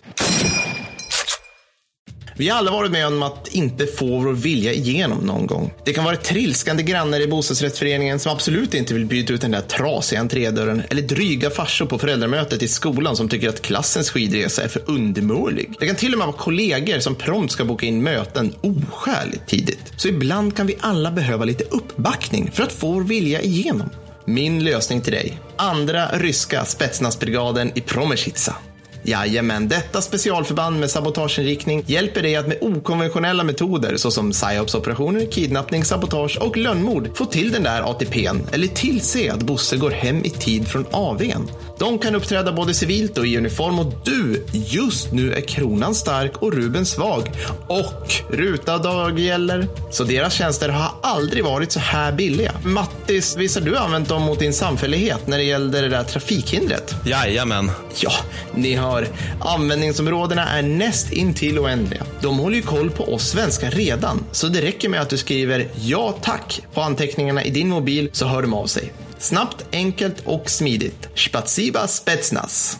[2.41, 5.73] Vi har alla varit med om att inte få vår vilja igenom någon gång.
[5.85, 9.61] Det kan vara trilskande grannar i bostadsrättsföreningen som absolut inte vill byta ut den där
[9.61, 14.69] trasiga entrédörren eller dryga farsor på föräldramötet i skolan som tycker att klassens skidresa är
[14.69, 15.73] för undermålig.
[15.81, 19.93] Det kan till och med vara kollegor som prompt ska boka in möten oskäligt tidigt.
[19.97, 23.91] Så ibland kan vi alla behöva lite uppbackning för att få vår vilja igenom.
[24.25, 25.39] Min lösning till dig.
[25.57, 28.57] Andra ryska spetsnazbrigaden i Promesjitsa.
[29.03, 36.39] Jajamän, detta specialförband med sabotageinriktning hjälper dig att med okonventionella metoder såsom psyopsoperationer, kidnappning, sabotage
[36.41, 40.69] och lönnmord få till den där ATPn eller tillse att Bosse går hem i tid
[40.69, 41.51] från AWn.
[41.79, 46.43] De kan uppträda både civilt och i uniform och du, just nu är kronan stark
[46.43, 47.31] och Ruben svag.
[47.69, 49.69] Och ruta dag gäller.
[49.91, 52.53] Så deras tjänster har aldrig varit så här billiga.
[52.65, 56.95] Mattis, visst har du använt dem mot din samfällighet när det gällde det där trafikhindret?
[57.05, 57.71] Jajamän.
[58.01, 58.13] Ja,
[58.55, 59.09] ni hör.
[59.41, 62.03] Användningsområdena är näst intill oändliga.
[62.23, 65.69] De håller ju koll på oss svenskar redan, så det räcker med att du skriver
[65.81, 68.93] ja tack på anteckningarna i din mobil så hör de av sig.
[69.19, 71.09] Snabbt, enkelt och smidigt.
[71.15, 72.79] Spatsiba spetsnas.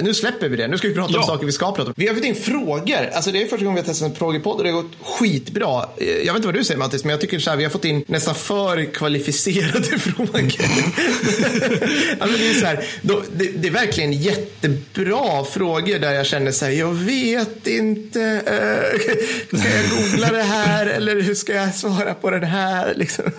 [0.00, 0.68] Nu släpper vi det.
[0.68, 1.18] Nu ska vi prata Ja.
[1.20, 1.94] om saker vi ska prata om.
[1.96, 3.10] Vi har fått in frågor.
[3.14, 5.84] Alltså det är första gången vi har testat en frågepodd och det har gått skitbra.
[5.96, 7.70] Eh, Jag vet inte vad du säger Mattis, men jag tycker så här, vi har
[7.70, 10.32] fått in nästan för kvalificerade frågor.
[12.18, 16.52] alltså det, är så här, då, det, det är verkligen jättebra frågor där jag känner
[16.52, 18.22] så här, jag vet inte.
[18.22, 22.92] eh, ska jag googla det här eller hur ska jag svara på den här?
[22.96, 23.24] Liksom.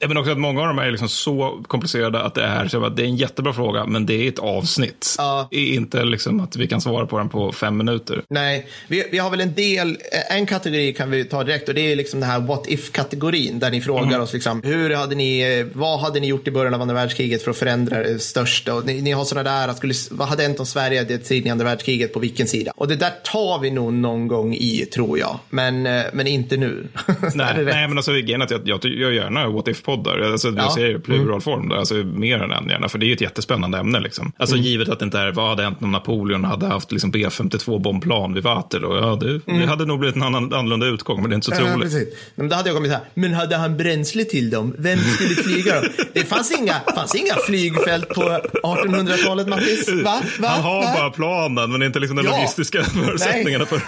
[0.00, 2.84] Ja, men också att många av dem är liksom så komplicerade att det är, så
[2.84, 5.14] att det är en jättebra fråga, men det är ett avsnitt.
[5.18, 5.48] Ja.
[5.78, 8.22] Inte liksom att vi kan svara på den på fem minuter.
[8.30, 9.96] Nej, vi, vi har väl en del,
[10.30, 13.70] en kategori kan vi ta direkt och det är liksom den här what if-kategorin där
[13.70, 16.82] ni frågar oss liksom, hur hade ni, eh, vad hade ni gjort i början av
[16.82, 18.74] andra världskriget för att förändra det största?
[18.74, 21.46] Och ni, ni har sådana där, att skulle, vad hade hänt om Sverige hade tid
[21.46, 22.72] i andra världskriget på vilken sida?
[22.76, 25.38] Och det där tar vi nog någon gång i, tror jag.
[25.50, 26.88] Men, eh, men inte nu.
[27.34, 30.20] Nej, nej, men alltså grejen att jag, jag gör gärna what if-poddar.
[30.20, 30.74] Alltså, Ja.
[30.76, 33.78] Jag ju pluralform, där, alltså, mer än en gärna, för det är ju ett jättespännande
[33.78, 34.00] ämne.
[34.00, 34.32] Liksom.
[34.36, 34.66] Alltså Mm.
[34.66, 38.34] givet att det inte är vad hade hänt om Napoleon hade haft liksom, B52 bombplan
[38.34, 38.96] vid Waterloo.
[38.96, 41.52] Ja, det, det hade nog blivit en annan, annorlunda utgång, men det är inte så
[41.58, 41.66] Mm.
[41.66, 41.92] Ja, troligt.
[41.92, 42.14] precis.
[42.34, 44.74] Men då hade jag kommit så här, men hade han bränsle till dem?
[44.78, 45.84] Vem skulle flyga dem?
[46.12, 49.88] Det fanns inga, fanns inga flygfält på 1800-talet, Mattis.
[49.88, 50.22] Va?
[50.40, 50.48] Va?
[50.48, 50.92] Han har Va?
[50.96, 52.30] bara planen, men inte liksom de Ja.
[52.36, 53.82] logistiska förutsättningarna för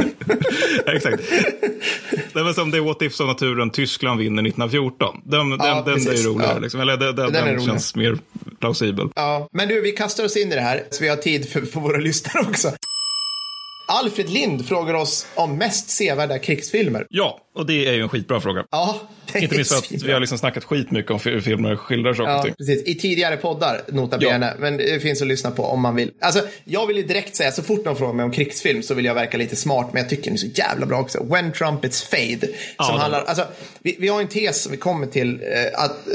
[0.86, 1.22] Ja, Exakt.
[2.32, 5.20] Det var som det What If som naturen Tyskland vinner 1914.
[5.24, 6.24] Den, den, Ja, den är precis.
[6.24, 6.52] ju roligare.
[6.54, 6.58] Ja.
[6.58, 6.80] Liksom.
[6.80, 8.18] Eller den, den, Den är den känns mer
[8.60, 9.08] plausibel.
[9.14, 11.60] Ja, men du, vi kastar oss in i det här så vi har tid för,
[11.70, 12.72] för våra lyssnare också.
[13.90, 17.06] Alfred Lind frågar oss om mest sevärda krigsfilmer.
[17.10, 18.64] Ja, och det är ju en skitbra fråga.
[18.70, 19.00] Ja,
[19.34, 22.54] Inte minst för att vi har liksom snackat skitmycket om hur filmer skildrar saker Ja,
[22.58, 22.84] precis.
[22.84, 24.54] I tidigare poddar, nota bene.
[24.58, 26.10] Men det finns att lyssna på om man vill.
[26.20, 29.04] Alltså, jag vill ju direkt säga, så fort någon frågar mig om krigsfilm så vill
[29.04, 31.24] jag verka lite smart, men jag tycker den är så jävla bra också.
[31.24, 32.38] When Trumpets Fade.
[32.40, 32.48] Som
[32.78, 33.44] den- handlar, alltså,
[33.82, 36.12] vi, vi har en tes som vi kommer till, eh, att, eh,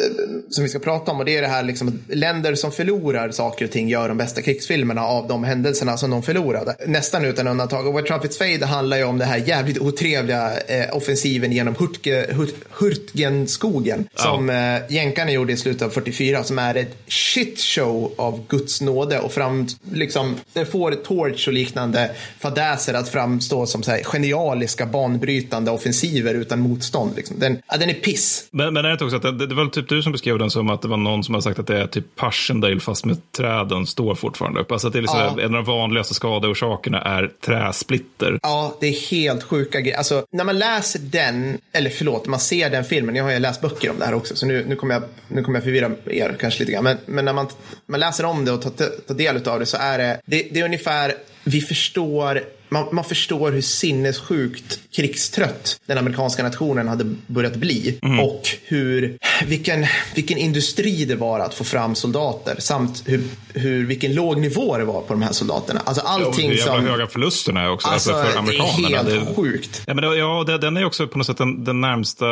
[0.49, 3.31] som vi ska prata om, och det är det här liksom, att länder som förlorar
[3.31, 6.75] saker och ting gör de bästa krigsfilmerna av de händelserna som de förlorade.
[6.87, 7.64] Nästan utan undantag.
[7.73, 12.33] Och When Trumpets Fade handlar ju om det här jävligt otrevliga eh, offensiven genom Hurtge,
[12.33, 14.55] Hurt, Hurtgenskogen som eh,
[14.89, 19.31] jänkarna gjorde i slutet av 44 som är ett shit show av Guds nåde och
[19.31, 25.71] fram, liksom, det får Torch och liknande fadäser att framstå som så här, genialiska banbrytande
[25.71, 27.11] offensiver utan motstånd.
[27.15, 27.39] Liksom.
[27.39, 28.47] Den, ja, den är piss.
[28.51, 30.69] Men, men är det också att det, det var typ du som beskrev den som
[30.69, 33.87] att det var någon som har sagt att det är typ Passchendaele fast med träden
[33.87, 34.71] står fortfarande upp.
[34.71, 35.41] Alltså att det är liksom Ja.
[35.41, 38.39] en av de vanligaste skadeorsakerna är träsplitter.
[38.43, 39.97] Ja, det är helt sjuka grejer.
[39.97, 43.61] Alltså, när man läser den, eller förlåt, man ser den filmen, jag har ju läst
[43.61, 46.35] böcker om det här också, så nu, nu, kommer, jag, nu kommer jag förvirra er
[46.39, 46.83] kanske lite grann.
[46.83, 47.47] Men, men när man,
[47.85, 48.71] man läser om det och tar,
[49.07, 51.13] tar del av det så är det, det, det är ungefär,
[51.43, 52.43] vi förstår
[52.75, 57.99] man, man förstår hur sinnessjukt krigstrött den amerikanska nationen hade börjat bli.
[58.23, 59.85] Och hur, vilken,
[60.15, 62.55] vilken industri det var att få fram soldater.
[62.59, 65.81] Samt hur, hur, vilken låg nivå det var på de här soldaterna.
[65.85, 66.85] Alltså allting jävla som...
[66.87, 67.87] höga förlusterna också.
[67.87, 69.09] Alltså, Alltså, för det är amerikanerna.
[69.11, 69.81] helt Det- sjukt.
[69.87, 72.25] Ja, men det, ja det, den är också på något sätt den, den närmsta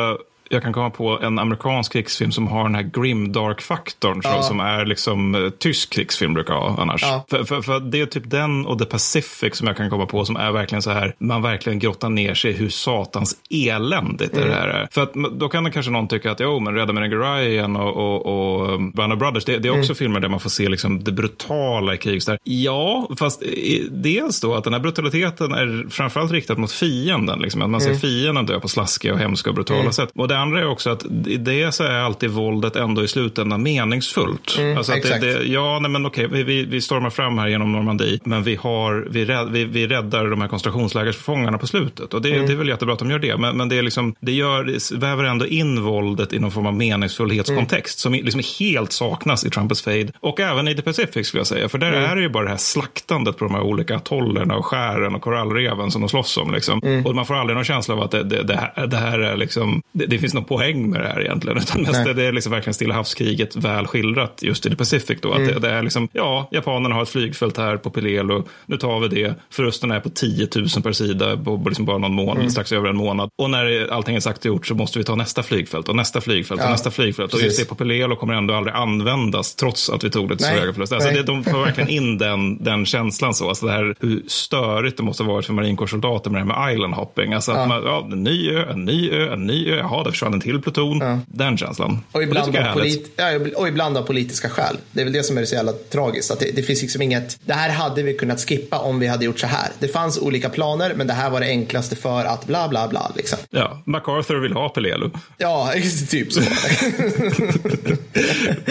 [0.53, 4.85] jag kan komma på en amerikansk krigsfilm som har den här grimdark-faktorn så- som är
[4.85, 7.01] liksom eh, tysk krigsfilm brukar ha annars.
[7.03, 7.25] Ja.
[7.29, 10.25] För, för, för det är typ den och The Pacific som jag kan komma på
[10.25, 14.49] som är verkligen så här, man verkligen grottar ner sig hur satans eländigt Mm.
[14.49, 14.87] det här är.
[14.91, 18.25] För att då kan kanske någon tycka att jo, men Rädda Menenger Ryan och, och,
[18.61, 19.95] och um, Band of Brothers, det, det är också Mm.
[19.95, 22.21] filmer där man får se liksom det brutala i krig.
[22.43, 23.43] Ja, fast
[23.89, 27.39] dels då att den här brutaliteten är framförallt riktad mot fienden.
[27.39, 27.93] Liksom, att man Mm.
[27.95, 30.09] ser fienden dö på slaskiga och hemska och brutala sätt.
[30.15, 33.63] Och det andra är också att i det så är alltid våldet ändå i slutändan
[33.63, 34.59] meningsfullt.
[34.77, 35.21] alltså att det, exakt.
[35.21, 38.55] det, ja, nej, men okej, vi, vi, vi stormar fram här genom Normandie, men vi,
[38.55, 42.13] har, vi, rädd, vi, vi räddar de här koncentrationslägersfångarna på slutet.
[42.13, 44.15] Och det, det är väl jättebra att de gör det, men, men det, är liksom,
[44.19, 48.91] det, gör, det väver ändå in våldet i någon form av meningsfullhetskontext som liksom helt
[48.91, 51.69] saknas i Trumpets Fade och även i The Pacific skulle jag säga.
[51.69, 54.65] För där är det ju bara det här slaktandet på de här olika atollerna och
[54.65, 56.53] skären och korallreven som de slåss om.
[56.53, 57.03] Liksom.
[57.05, 59.37] Och man får aldrig någon känsla av att det, det, det, här, det här är
[59.37, 61.57] liksom, det, finns någon poäng med det här egentligen.
[61.57, 65.21] Utan mest är det liksom verkligen Stilla havskriget väl skildrat just i the Pacific.
[65.21, 65.31] Då.
[65.31, 68.43] Att det, det, är liksom, ja, japanerna har ett flygfält här på Pelelo.
[68.65, 69.35] Nu tar vi det.
[69.49, 72.49] Förlusten är på 10 000 per sida på liksom bara någon månad, mm.
[72.49, 73.29] strax över en månad.
[73.41, 76.21] Och när allting är sagt och gjort så måste vi ta nästa flygfält och nästa
[76.21, 77.31] flygfält och nästa flygfält.
[77.31, 77.43] Precis.
[77.43, 80.45] Och just det på Pelelo kommer ändå aldrig användas trots att vi tog det till
[80.45, 80.95] så höga förluster.
[80.95, 83.49] Alltså det, de får verkligen in den, den känslan så.
[83.49, 86.75] Alltså det här hur störigt det måste ha varit för marinkårssoldater med det här med
[86.75, 87.33] island hopping.
[87.33, 87.57] Alltså ja.
[87.57, 89.77] att man, ja, en ny ö, en ny ö, en ny ö.
[89.77, 90.99] Jaha, det försvann en till pluton.
[90.99, 91.19] Ja.
[91.25, 91.99] Den känslan.
[92.11, 94.77] Och ibland, och, polit ja, och ibland av politiska skäl.
[94.91, 96.31] Det är väl det som är så jävla tragiskt.
[96.31, 99.25] Att det, det finns liksom inget, det här hade vi kunnat skippa om vi hade
[99.25, 99.69] gjort så här.
[99.79, 103.11] Det fanns olika planer, men det här var det enklaste för att bla bla bla.
[103.15, 103.39] Liksom.
[103.49, 105.11] Ja, MacArthur vill ha Pelelo.
[105.37, 105.71] Ja,
[106.09, 106.41] typ så.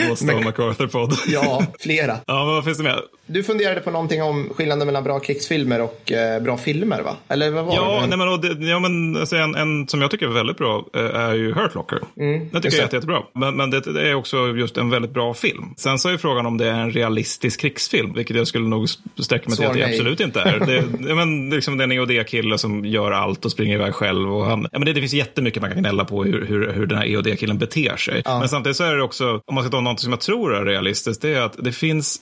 [0.09, 1.15] Måste ha MacArthur-podd.
[1.27, 2.19] ja, flera.
[2.27, 3.01] Ja, men vad finns det mer?
[3.27, 7.17] Du funderade på någonting om skillnaden mellan bra krigsfilmer och eh, bra filmer, va?
[7.29, 8.17] Eller vad var ja, det?
[8.17, 11.03] Nej, men, det, ja, men alltså, en, en som jag tycker är väldigt bra eh,
[11.03, 11.99] är ju Hurt Locker.
[12.17, 13.23] Mm, jag tycker det är jättebra.
[13.35, 15.75] Men, men det, det, är också just en väldigt bra film.
[15.77, 19.49] Sen så är frågan om det är en realistisk krigsfilm, vilket jag skulle nog sträcka
[19.49, 20.59] mig till att det absolut inte är.
[20.59, 20.75] Det,
[21.09, 24.33] ja, men, liksom, det är en EOD-kille som gör allt och springer iväg själv.
[24.33, 26.87] Och han, ja, men det, det finns jättemycket man kan gnälla på hur, hur, hur
[26.87, 28.23] den här EOD-killen beter sig.
[28.25, 28.39] Ja.
[28.39, 30.65] Men samtidigt så är det också, om man ska ta något som jag tror är
[30.65, 32.21] realistiskt, det är att det finns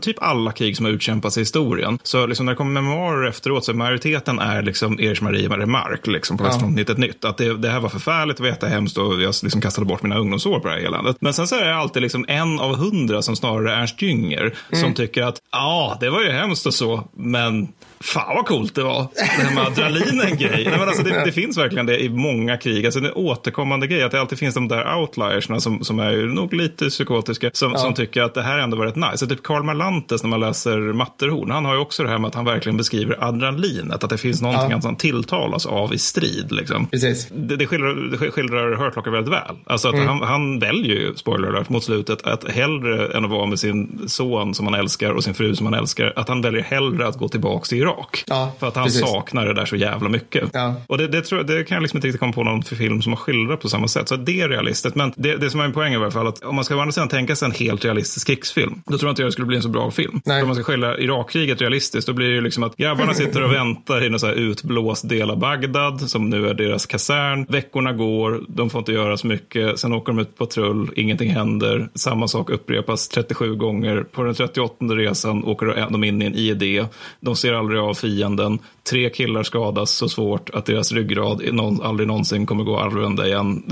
[0.00, 1.98] typ alla krig som har utkämpats i historien.
[2.02, 6.38] Så liksom när det kommer memoarer efteråt så majoriteten är liksom Erich Maria Remark liksom
[6.38, 7.24] på Västfrontnytt ett nytt.
[7.24, 10.68] Att det, det, här var förfärligt jättehemskt och jag liksom kastade bort mina ungdomsår på
[10.68, 11.16] det här eländet.
[11.20, 14.40] Men sen så är det alltid liksom en av hundra som snarare är Ernst Jünger
[14.40, 14.84] mm.
[14.84, 17.68] som tycker att ja, det var ju hemskt och så, men
[18.00, 19.08] Fan vad coolt det var.
[19.14, 20.64] Det här med adrenalin är en grej.
[20.64, 22.84] Nej, men alltså, det, det, finns verkligen det i många krig.
[22.84, 25.98] Alltså, det är en återkommande grej att det alltid finns de där outliersna som, som
[25.98, 27.78] är nog lite psykotiska som, ja.
[27.78, 29.18] som tycker att det här ändå var rätt nice.
[29.18, 32.28] Så typ Karl Marlantes när man läser Matterhorn, han har ju också det här med
[32.28, 34.04] att han verkligen beskriver adrenalinet.
[34.04, 34.80] Att det finns någonting ja.
[34.82, 36.52] han tilltalas av i strid.
[36.52, 36.86] Liksom.
[36.86, 37.28] Precis.
[37.32, 39.56] Det, det, skildrar, det skildrar Hurt Locker väldigt väl.
[39.66, 40.06] Alltså att mm.
[40.06, 44.02] han, han väljer ju, spoiler alert, mot slutet att hellre än att vara med sin
[44.06, 47.18] son som han älskar och sin fru som han älskar, att han väljer hellre att
[47.18, 48.24] gå tillbaka till Irak.
[48.26, 49.00] Ja, för att han precis.
[49.00, 50.50] saknar det där så jävla mycket.
[50.52, 50.74] Ja.
[50.86, 53.12] Och det, det, tror, det kan jag liksom inte riktigt komma på någon film som
[53.12, 54.08] har skildrat på samma sätt.
[54.08, 54.96] Så det är realistiskt.
[54.96, 56.80] Men det, det som är en poäng i alla fall, att om man ska å
[56.80, 59.46] andra sidan tänka sig en helt realistisk krigsfilm, då tror jag inte jag det skulle
[59.46, 60.20] bli en så bra film.
[60.24, 60.42] Nej.
[60.42, 63.52] Om man ska skildra Irakkriget realistiskt, då blir det ju liksom att grabbarna sitter och
[63.52, 67.46] väntar i en så här utblåst del av Bagdad, som nu är deras kasern.
[67.48, 69.78] Veckorna går, de får inte göra så mycket.
[69.78, 71.88] Sen åker de ut på patrull, ingenting händer.
[71.94, 74.04] Samma sak upprepas 37 gånger.
[74.12, 76.88] På den 38 resan åker de in i en IED.
[77.20, 78.58] De ser aldrig av fienden fienden.
[78.90, 83.62] Tre killar skadas så svårt att deras ryggrad aldrig någonsin kommer gå använda igen.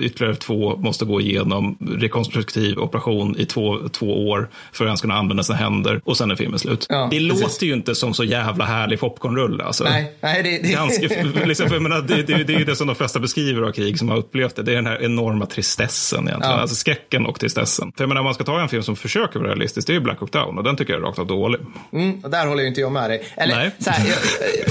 [0.00, 5.14] Ytterligare två måste gå igenom rekonstruktiv operation i två, två år för att ens kunna
[5.14, 6.86] använda sina händer och sen är filmen slut.
[6.88, 7.42] Ja, det precis.
[7.42, 9.64] låter ju inte som så jävla härlig popcornrulle.
[9.64, 9.84] Alltså.
[9.84, 10.72] Nej, nej, det, det...
[10.72, 11.08] Ganska,
[11.44, 13.98] liksom, för, menar, det, det, det är ju det som de flesta beskriver av krig
[13.98, 14.62] som har upplevt det.
[14.62, 16.56] Det är den här enorma tristessen egentligen.
[16.56, 16.60] Ja.
[16.60, 17.92] Alltså skräcken och tristessen.
[17.96, 19.94] För jag menar, om man ska ta en film som försöker vara realistisk, det är
[19.94, 21.60] ju Black Hawk Down och den tycker jag är rakt av dålig.
[21.92, 23.22] Mm, och där håller ju inte jag med dig.
[23.36, 23.70] Eller, Nej.
[23.78, 24.16] Så här, jag,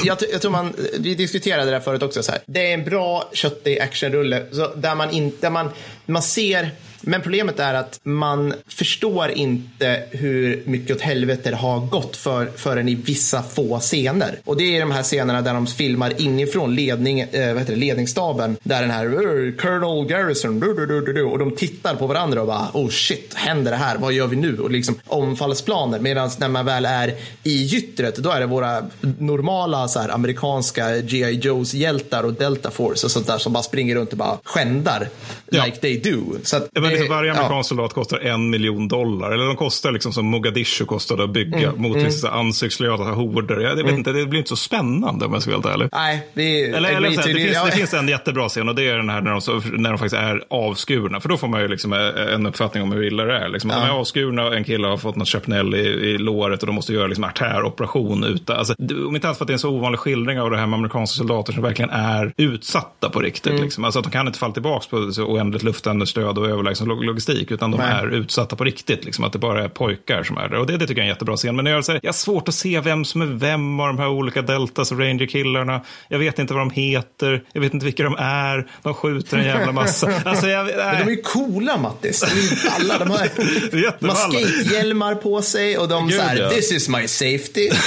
[0.04, 2.24] jag, jag, tror man, vi diskuterade det här förut också.
[2.24, 2.42] Så här.
[2.46, 5.70] Det är en bra köttig actionrulle där man inte, man,
[6.06, 6.72] man ser
[7.06, 12.52] men problemet är att man förstår inte hur mycket åt helvete det har gått för,
[12.56, 14.40] förrän i vissa få scener.
[14.46, 18.58] Och det är de här scenerna där de filmar inifrån ledning, eh, vad ledningsstaben.
[18.64, 22.68] Där den här Colonel Garrison du, du, du, och de tittar på varandra och bara
[22.74, 23.98] oh shit, händer det här?
[23.98, 24.60] Vad gör vi nu?
[24.60, 26.00] Och liksom omfallsplaner.
[26.00, 28.90] Medan när man väl är i gyttret, då är det våra
[29.20, 31.34] normala så här, amerikanska G.I.
[31.34, 35.10] Joes hjältar och Delta Force och sånt där som bara springer runt och bara skändar
[35.50, 35.66] ja.
[35.66, 36.22] like they do.
[36.44, 37.76] Så att, liksom varje amerikansk ja.
[37.76, 39.32] soldat kostar en miljon dollar.
[39.32, 41.82] Eller de kostar liksom som Mogadishu kostade att bygga mm.
[41.82, 42.06] mot mm.
[42.06, 43.60] liksom, ansiktslösa horder.
[43.60, 43.96] Jag, vet mm.
[43.96, 45.90] inte, det blir inte så spännande om jag ska vara helt ärlig.
[45.92, 49.10] Nej, det, eller, eller, det, finns, det finns en jättebra scen och det är den
[49.10, 51.20] här när de, när de faktiskt är avskurna.
[51.20, 53.50] För då får man ju liksom eh, en uppfattning om hur illa det är.
[53.50, 53.76] Liksom, ja.
[53.76, 56.76] De är avskurna och en kille har fått något köpnell i, i låret och de
[56.76, 58.40] måste göra liksom artäroperation.
[58.48, 58.76] Alltså,
[59.08, 60.78] om inte alls för att det är en så ovanlig skildring av det här med
[60.78, 63.52] amerikanska soldater som verkligen är utsatta på riktigt.
[63.52, 63.64] Mm.
[63.64, 63.84] Liksom.
[63.84, 67.78] Alltså att de kan inte falla tillbaka på oändligt luftunderstöd och överlägsen logistik, utan de
[67.78, 67.92] Nej.
[67.92, 69.06] är utsatta på riktigt.
[69.06, 70.58] Liksom, att det bara är pojkar som är där.
[70.58, 71.56] Och det, det tycker jag är en jättebra scen.
[71.56, 74.42] Men jag, jag har svårt att se vem som är vem av de här olika
[74.42, 75.82] Deltas och Ranger-killarna.
[76.08, 77.44] Jag vet inte vad de heter.
[77.54, 78.68] Jag vet inte vilka de är.
[78.84, 80.14] De skjuter en jävla massa.
[80.26, 82.20] Alltså, jag, Men de är ju coola, Mattis.
[82.22, 82.98] De är alla.
[82.98, 83.20] De har,
[84.00, 86.50] de har skatehjälmar på sig och de Gud, så här, ja.
[86.50, 87.70] this is my safety.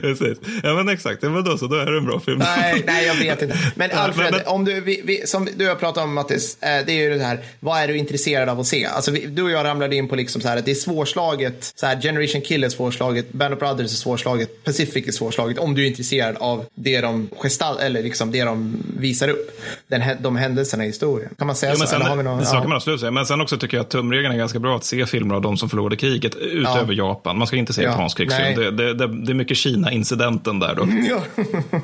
[0.00, 0.38] Precis.
[0.62, 1.22] Ja, men exakt.
[1.22, 2.38] Ja, men då så, då är det en bra film.
[2.38, 3.58] Nej, nej, jag vet inte.
[3.74, 6.86] Men Alfred, men- men- om du, vi, vi, som du har pratat om Mattis, eh,
[6.86, 8.84] det är ju det här, vad är du intresserad av att se?
[8.86, 11.72] Alltså, vi, du och jag ramlade in på liksom så här att det är svårslaget,
[11.74, 15.74] så här, Generation Kill är svårslaget, Band of Brothers är svårslaget, Pacific är svårslaget, om
[15.74, 20.36] du är intresserad av det de gestalt, eller liksom det de visar upp, den, de
[20.36, 21.30] händelserna i historien.
[21.38, 21.92] Kan man säga Jo, men så?
[21.92, 22.60] sen, Eller har vi någon, så ja.
[22.60, 23.10] kan man absolut säga.
[23.10, 25.56] Men sen också tycker jag att tumregeln är ganska bra att se filmer av de
[25.56, 27.38] som förlorade kriget utöver Japan.
[27.38, 28.54] Man ska inte se Ja, japansk krigsfilm.
[28.54, 30.88] Det, det, det, det är mycket Kina-incidenten där då.
[31.08, 31.22] Ja.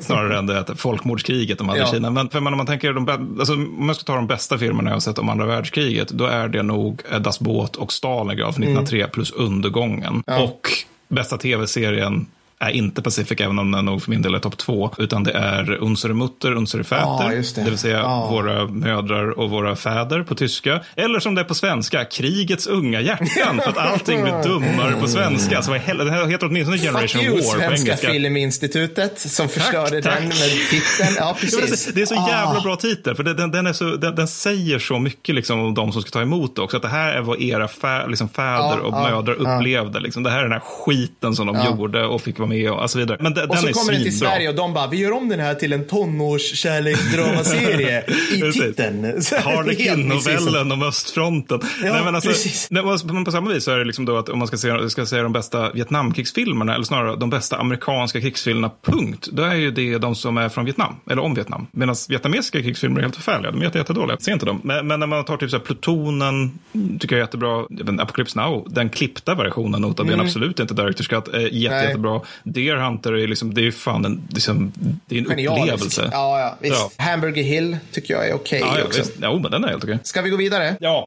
[0.01, 1.87] Snarare än det folkmordskriget de hade Ja.
[1.87, 2.09] i Kina.
[2.09, 4.89] Men för man, om man tänker, de, alltså, om man ska ta de bästa filmerna
[4.89, 8.63] jag har sett om andra världskriget, då är det nog Das Boot och Stalingrad från
[8.63, 9.11] 1903 Mm.
[9.11, 10.23] plus Undergången.
[10.27, 10.67] Och
[11.07, 12.27] bästa tv-serien
[12.61, 15.31] är inte Pacific, även om den nog för min del är topp två, utan det
[15.31, 17.61] är Unsere Mutter, Unsere Väter, Ja, just det.
[17.63, 18.27] vill säga Ja.
[18.31, 20.79] våra mödrar och våra fäder på tyska.
[20.95, 25.07] Eller som det är på svenska, krigets unga hjärtan, för att allting blir dummare på
[25.07, 25.61] svenska.
[25.61, 28.11] Det här heter åtminstone Fuck Generation you, War på Svenska engelska.
[28.11, 30.19] Filminstitutet som förstörde tack.
[30.19, 30.37] den med
[30.69, 31.15] titeln.
[31.17, 31.85] Ja, precis.
[31.85, 32.61] det, det är så jävla Ah.
[32.63, 35.91] bra titel, för det, den, den, så, den, den säger så mycket liksom, om de
[35.91, 36.77] som ska ta emot det också.
[36.77, 39.99] Att det här är vad era fä, liksom, fäder och mödrar upplevde.
[39.99, 40.23] Liksom.
[40.23, 42.89] Det här är den här skiten som de gjorde och fick vara med och, och
[42.89, 43.17] så vidare.
[43.21, 44.17] Men de, Och den så kommer den till.
[44.17, 49.21] Sverige och de bara, vi gör om den här till en tonårskärleksdramaserie i titeln.
[49.29, 49.35] Så.
[49.35, 51.59] Harlequin-novellen om östfronten.
[51.83, 52.67] Ja, Nej, men alltså, precis.
[52.71, 54.89] nej, men på samma vis så är det liksom då att om man ska se,
[54.89, 59.71] ska säga de bästa Vietnamkrigsfilmerna, eller snarare de bästa amerikanska krigsfilmerna, punkt, då är ju
[59.71, 61.67] det de som är från Vietnam, eller om Vietnam.
[61.71, 64.17] Medan vietnamesiska krigsfilmer är helt förfärliga, de är jätte, jättedåliga.
[64.19, 64.61] Se inte dem.
[64.63, 66.59] Men, men när man tar typ så här Plutonen,
[66.99, 67.65] tycker jag är jättebra.
[67.69, 71.87] Men Apocalypse Now, den klippta versionen, nota bene, absolut inte Director's Cut, är jätte, Mm.
[71.87, 72.21] Jättebra.
[72.43, 74.71] Deer Hunter är liksom, det är fan en, liksom,
[75.05, 76.09] det är en upplevelse.
[76.11, 77.01] Ja, ja, visst.
[77.01, 78.99] Hamburger Hill tycker jag är okej Ja, ja, också.
[78.99, 79.13] visst.
[79.21, 79.99] Jo, men den är helt okej.
[80.03, 80.75] Ska vi gå vidare?
[80.79, 81.05] Ja.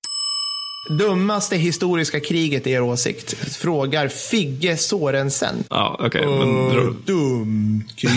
[0.89, 3.57] Dummaste historiska kriget i er åsikt?
[3.57, 5.65] Frågar Figge Sorensen.
[5.71, 6.27] Ja, okej.
[6.27, 8.11] men dra- Dum krig.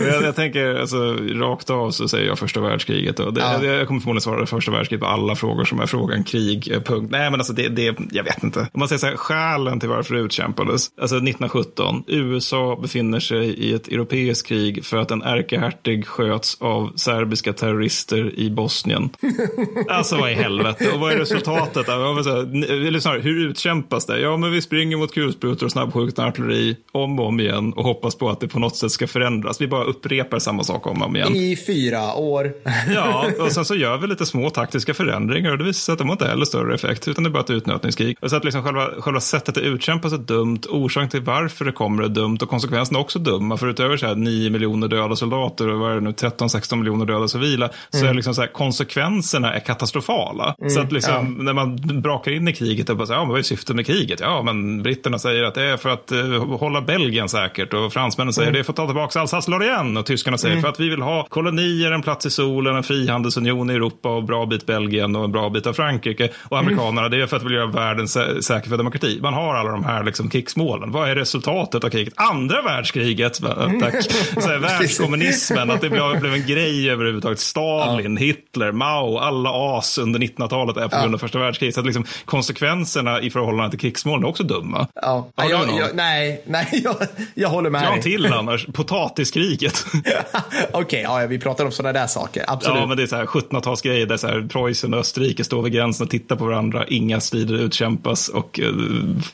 [0.08, 0.96] jag, jag tänker, alltså,
[1.34, 3.20] rakt av så säger jag första världskriget.
[3.20, 3.64] Och det, Ja.
[3.64, 7.08] Jag kommer förmodligen svara första världskriget på alla frågor som är frågan krig, eh, punkt.
[7.10, 8.60] Nej, men alltså det, det, jag vet inte.
[8.60, 10.86] Om man säger så här, skälen till varför det utkämpades.
[11.00, 16.92] Alltså 1917, USA befinner sig i ett europeiskt krig för att en ärkehertig sköts av
[16.96, 19.10] serbiska terrorister i Bosnien.
[19.88, 20.90] Alltså vad i helvete.
[20.94, 21.88] Och vad är resultatet?
[21.88, 24.20] Eller snarare, hur utkämpas det?
[24.20, 28.14] Ja, men vi springer mot kulsprutor och snabbskjutande artilleri om och om igen och hoppas
[28.14, 29.60] på att det på något sätt ska förändras.
[29.60, 31.36] Vi bara upprepar samma sak om och om igen.
[31.36, 32.52] I fyra år.
[32.94, 35.98] Ja, och sen så gör vi lite små taktiska förändringar och det visar sig att
[35.98, 38.16] de har inte heller större effekt utan det är bara ett utnötningskrig.
[38.20, 41.72] Och så att liksom själva, själva sättet det utkämpas är dumt, orsaken till varför det
[41.72, 43.56] kommer är dumt och konsekvenserna är också dumma.
[43.56, 47.06] För utöver så här 9 miljoner döda soldater och vad är det nu, 13-16 miljoner
[47.06, 50.54] döda civila, så är liksom så här, konsekvenserna är katastrofala.
[50.68, 53.38] Så att liksom, när man brakar in i kriget och bara så ja, men vad
[53.38, 54.20] är syftet med kriget?
[54.20, 58.32] Ja, men britterna säger att det är för att eh, hålla Belgien säkert och fransmännen
[58.32, 61.02] säger det är för att ta tillbaka Alsace-Lorraine och tyskarna säger för att vi vill
[61.02, 65.16] ha kolonier, en plats i solen, en frihandelsunion i Europa och en bra bit Belgien
[65.16, 66.28] och en bra bit av Frankrike.
[66.48, 69.18] Och amerikanerna, det är för att vi vill göra världen sä- säker för demokrati.
[69.22, 70.92] Man har alla de här liksom krigsmålen.
[70.92, 72.14] Vad är resultatet av kriget?
[72.16, 73.72] Andra världskriget, va?
[73.80, 74.02] tack.
[74.42, 77.38] Så här, världskommunismen, att det blev, en grej överhuvudtaget.
[77.38, 81.74] Stalin, Hitler, Mao, alla as under 1900-talet är på grund av första världskriget.
[81.74, 84.86] Så att liksom, konsekvenserna i förhållande till krigsmålen är också dumma.
[84.94, 85.28] Ja.
[85.36, 86.96] Jag, jag, nej, nej jag,
[87.34, 89.84] jag håller med en till annars, potatiskriget.
[90.72, 92.44] Okej, ja, vi pratar om sådana där saker.
[92.48, 92.78] Absolut.
[92.78, 95.72] Ja, men det är så här 1700-talsgrejer där så här Preussen och Österrike står vid
[95.72, 96.84] gränsen och tittar på varandra.
[96.88, 98.66] Inga strider utkämpas och eh,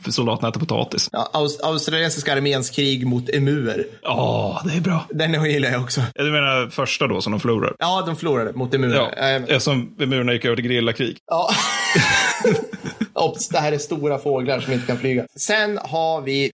[0.08, 1.08] soldaterna äter potatis.
[1.12, 3.84] Ja, Aus- australiensiska arméns krig mot emuer.
[4.02, 5.06] Ja, det är bra.
[5.10, 6.00] Den gillar jag också.
[6.14, 7.74] Du menar första då som de förlorar?
[7.78, 8.96] Ja, de förlorade mot emuer.
[8.96, 11.16] Ja, eftersom murarna gick över till gerillakrig.
[11.26, 11.47] Ja.
[13.14, 15.26] Ops, det här är stora fåglar som inte kan flyga.
[15.36, 16.52] Sen har vi...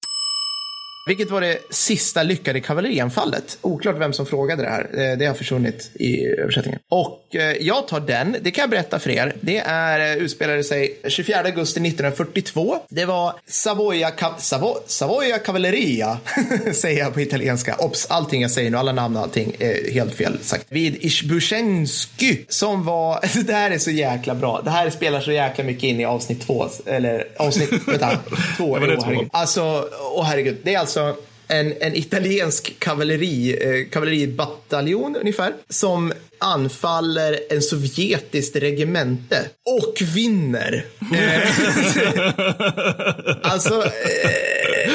[1.06, 3.58] Vilket var det sista lyckade kavallerianfallet?
[3.60, 5.10] Oklart vem som frågade det här.
[5.12, 6.80] Eh, Det har försvunnit i översättningen.
[6.90, 8.36] Och eh, jag tar den.
[8.40, 9.34] Det kan jag berätta för er.
[9.40, 12.76] Det är, eh, utspelade sig 24 augusti 1942.
[12.88, 16.18] Det var Savoia, Savo, Savoia Cavalleria,
[16.74, 17.76] säger jag på italienska.
[17.78, 20.66] Ops, allting jag säger nu, alla namn och allting är helt fel sagt.
[20.68, 24.60] Vid Ishbushensky som var, det här är så jäkla bra.
[24.64, 28.10] Det här spelar så jäkla mycket in i avsnitt två, eller avsnitt, vänta,
[28.56, 28.64] två.
[28.64, 28.78] Åh, två.
[28.78, 29.28] herregud.
[29.32, 30.56] Alltså, åh herregud.
[30.62, 30.93] Det är alltså
[31.48, 39.48] en, en italiensk kavalleri, eh, kavalleribataljon ungefär, som anfaller en sovjetiskt regemente
[39.80, 40.84] och vinner.
[41.14, 41.48] Eh,
[43.52, 44.90] alltså, eh,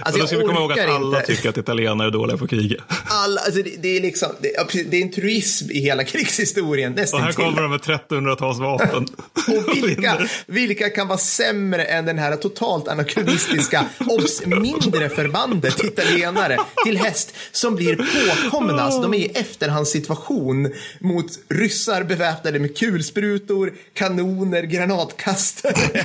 [0.00, 1.26] Alltså, då ska vi komma ihåg att alla inte.
[1.34, 2.82] tycker att italienare är dåliga på att kriga.
[3.24, 6.92] Alla, alltså det, det är liksom, det, det är en truism i hela krigshistorien.
[7.12, 9.08] Och här kommer de med 1300-talsvapen.
[9.68, 16.58] Och vilka, vilka kan vara sämre än den här totalt anakronistiska, obs, mindre förbandet italienare
[16.84, 18.82] till häst som blir påkomna.
[18.82, 26.04] Alltså, de är i efterhandssituation mot ryssar beväpnade med kulsprutor, kanoner, granatkastare.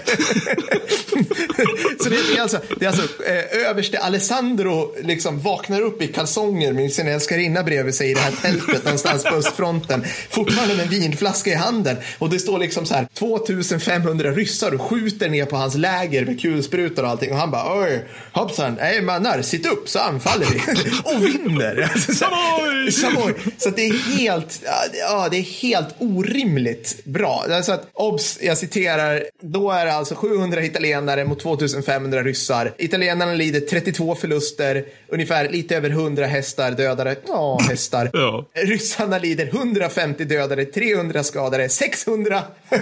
[1.99, 6.73] Så det är alltså, det är alltså eh, överste Alessandro liksom vaknar upp i kalsonger
[6.73, 10.03] med sin älskarinna bredvid sig i det här tältet någonstans på östfronten.
[10.29, 11.97] Fortfarande med en vinflaska i handen.
[12.19, 16.41] Och det står liksom så här 2500 ryssar och skjuter ner på hans läger med
[16.41, 17.31] kulsprutor och allting.
[17.31, 20.59] Och han bara oj, hoppsan, nej mannar, sitt upp så anfaller vi.
[21.15, 21.89] och vinner.
[21.93, 22.91] Alltså, så, Samoj!
[22.91, 23.33] Samoj!
[23.57, 24.61] Så det är helt,
[24.99, 27.45] ja, det- är helt orimligt bra.
[27.51, 32.73] Alltså att, obs, jag citerar, då är det alltså 700 italienare mot 2500 ryssar.
[32.77, 36.71] Italienarna lider 32 förluster, ungefär lite över 100 hästar
[37.03, 37.15] dödade.
[37.27, 38.09] Ja, hästar.
[38.13, 38.45] Ja.
[38.53, 42.43] Ryssarna lider 150 dödade, 300 skadade, 600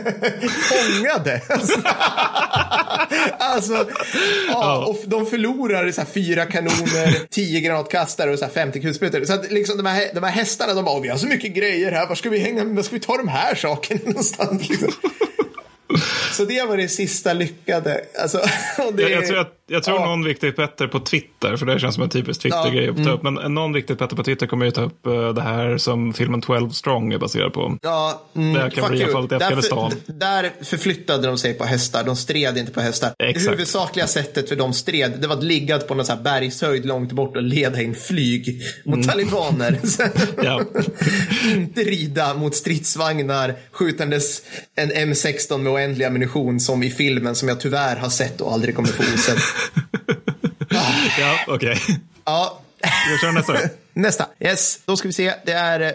[0.48, 1.42] fångade.
[3.40, 3.88] Alltså,
[4.50, 9.26] ja, och de förlorar så här fyra kanoner, 10 granatkastare och så här 50 kulsprutor.
[9.26, 11.92] Så att liksom de här, de här hästarna, de bara, vi har så mycket grejer
[11.92, 14.70] här, var ska vi hänga, var ska vi ta de här sakerna någonstans?
[14.70, 14.92] Liksom.
[16.38, 18.02] Så det var det sista lyckade.
[18.22, 18.38] Alltså,
[18.94, 20.06] det, Jag, jag tror, att, jag tror ja.
[20.06, 23.12] någon riktigt Petter på Twitter, för det känns som en typisk Twitter-grej Ja, att ta
[23.12, 23.24] upp.
[23.24, 26.42] Men någon riktigt Petter på Twitter kommer ju ta upp eh, det här som filmen
[26.42, 27.78] 12 Strong är baserad på.
[27.82, 29.28] Ja, mm, Det kan bli i alla you.
[29.28, 29.92] fall i Afghanistan.
[30.06, 33.14] Där, där förflyttade de sig på hästar, de stred inte på hästar.
[33.20, 33.46] Exakt.
[33.46, 36.86] Det huvudsakliga sättet för de stred, det var att ligga på någon så här bergshöjd
[36.86, 39.80] långt bort och leda in flyg mot talibaner.
[39.98, 40.46] Mm.
[40.46, 40.62] Ja.
[41.52, 44.42] inte rida mot stridsvagnar skjutandes
[44.76, 48.76] en M16 med oändlig ammunition som i filmen som jag tyvärr har sett och aldrig
[48.76, 49.38] kommer få osedd.
[51.20, 51.78] Ja, okej.
[52.26, 52.60] Ja,
[53.12, 53.54] Vi kör nästa.
[53.94, 54.26] Nästa.
[54.40, 55.34] Yes, då ska vi se.
[55.46, 55.80] Det är...
[55.82, 55.92] eh,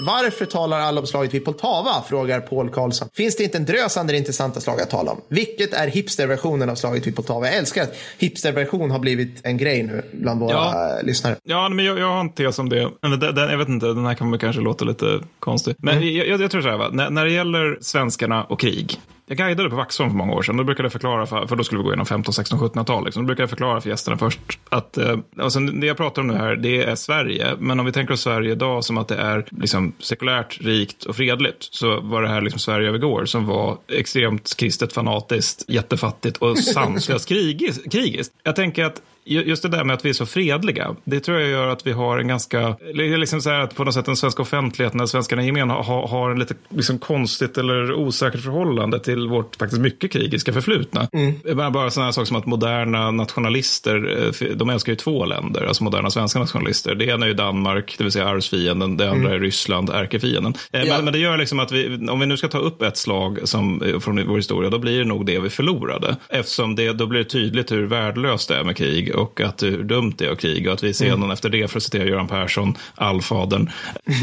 [0.00, 2.02] Varför talar alla om slaget vid Poltava?
[2.08, 3.08] Frågar Paul Karlsson.
[3.14, 5.20] Finns det inte en drös andra intressanta slag att tala om?
[5.28, 7.46] Vilket är hipsterversionen av slaget vid Poltava?
[7.46, 10.98] Jag älskar att hipsterversion har blivit en grej nu bland våra Ja.
[11.02, 11.36] lyssnare.
[11.44, 12.90] Ja, men jag, jag har en tes om det.
[13.04, 15.74] Eller den, den, jag vet inte, den här kommer kanske låta lite konstig.
[15.78, 16.08] Men Mm.
[16.16, 16.88] jag, jag, jag tror så här, va?
[16.92, 19.00] När, när det gäller svenskarna och krig.
[19.26, 20.56] Jag guidade på Vaxholm för många år sedan.
[20.56, 23.04] Då brukade jag förklara, för, för då skulle vi gå igenom 15, 16, 1700-tal.
[23.04, 23.22] Liksom.
[23.22, 26.34] Då brukade jag förklara för gästerna först att eh, alltså, det jag pratar om nu
[26.34, 27.56] här, det är Sverige.
[27.58, 31.16] Men om vi tänker oss Sverige idag som att det är liksom, sekulärt, rikt och
[31.16, 31.64] fredligt.
[31.74, 37.28] Så var det här liksom Sverige övergår som var extremt kristet, fanatiskt, jättefattigt och sanslöst
[37.28, 38.32] krigiskt.
[38.42, 41.50] Jag tänker att Just det där med att vi är så fredliga, det tror jag
[41.50, 44.42] gör att vi har en ganska, liksom så här att på något sätt den svenska
[44.42, 49.28] offentligheten, eller svenskarna i gemen har, har en lite liksom konstigt eller osäkert förhållande till
[49.28, 51.08] vårt faktiskt mycket krigiska förflutna.
[51.54, 55.84] Bara, bara sådana saker som att moderna nationalister, eh, de älskar ju två länder, alltså
[55.84, 56.94] moderna svenska nationalister.
[56.94, 60.54] Det ena är ju Danmark, det vill säga arvsfienden, det andra är Ryssland, ärkefienden.
[60.72, 60.94] Eh, Ja.
[60.96, 63.38] Men, men det gör liksom att vi, om vi nu ska ta upp ett slag
[63.44, 66.16] som, eh, från vår historia, då blir det nog det vi förlorade.
[66.28, 69.82] Eftersom det, då blir det tydligt hur värdelöst det är med krig och att hur
[69.82, 70.70] dumt det är att kriga.
[70.70, 73.70] Och att vi sedan efter det, för att citera Göran Persson, allfadern,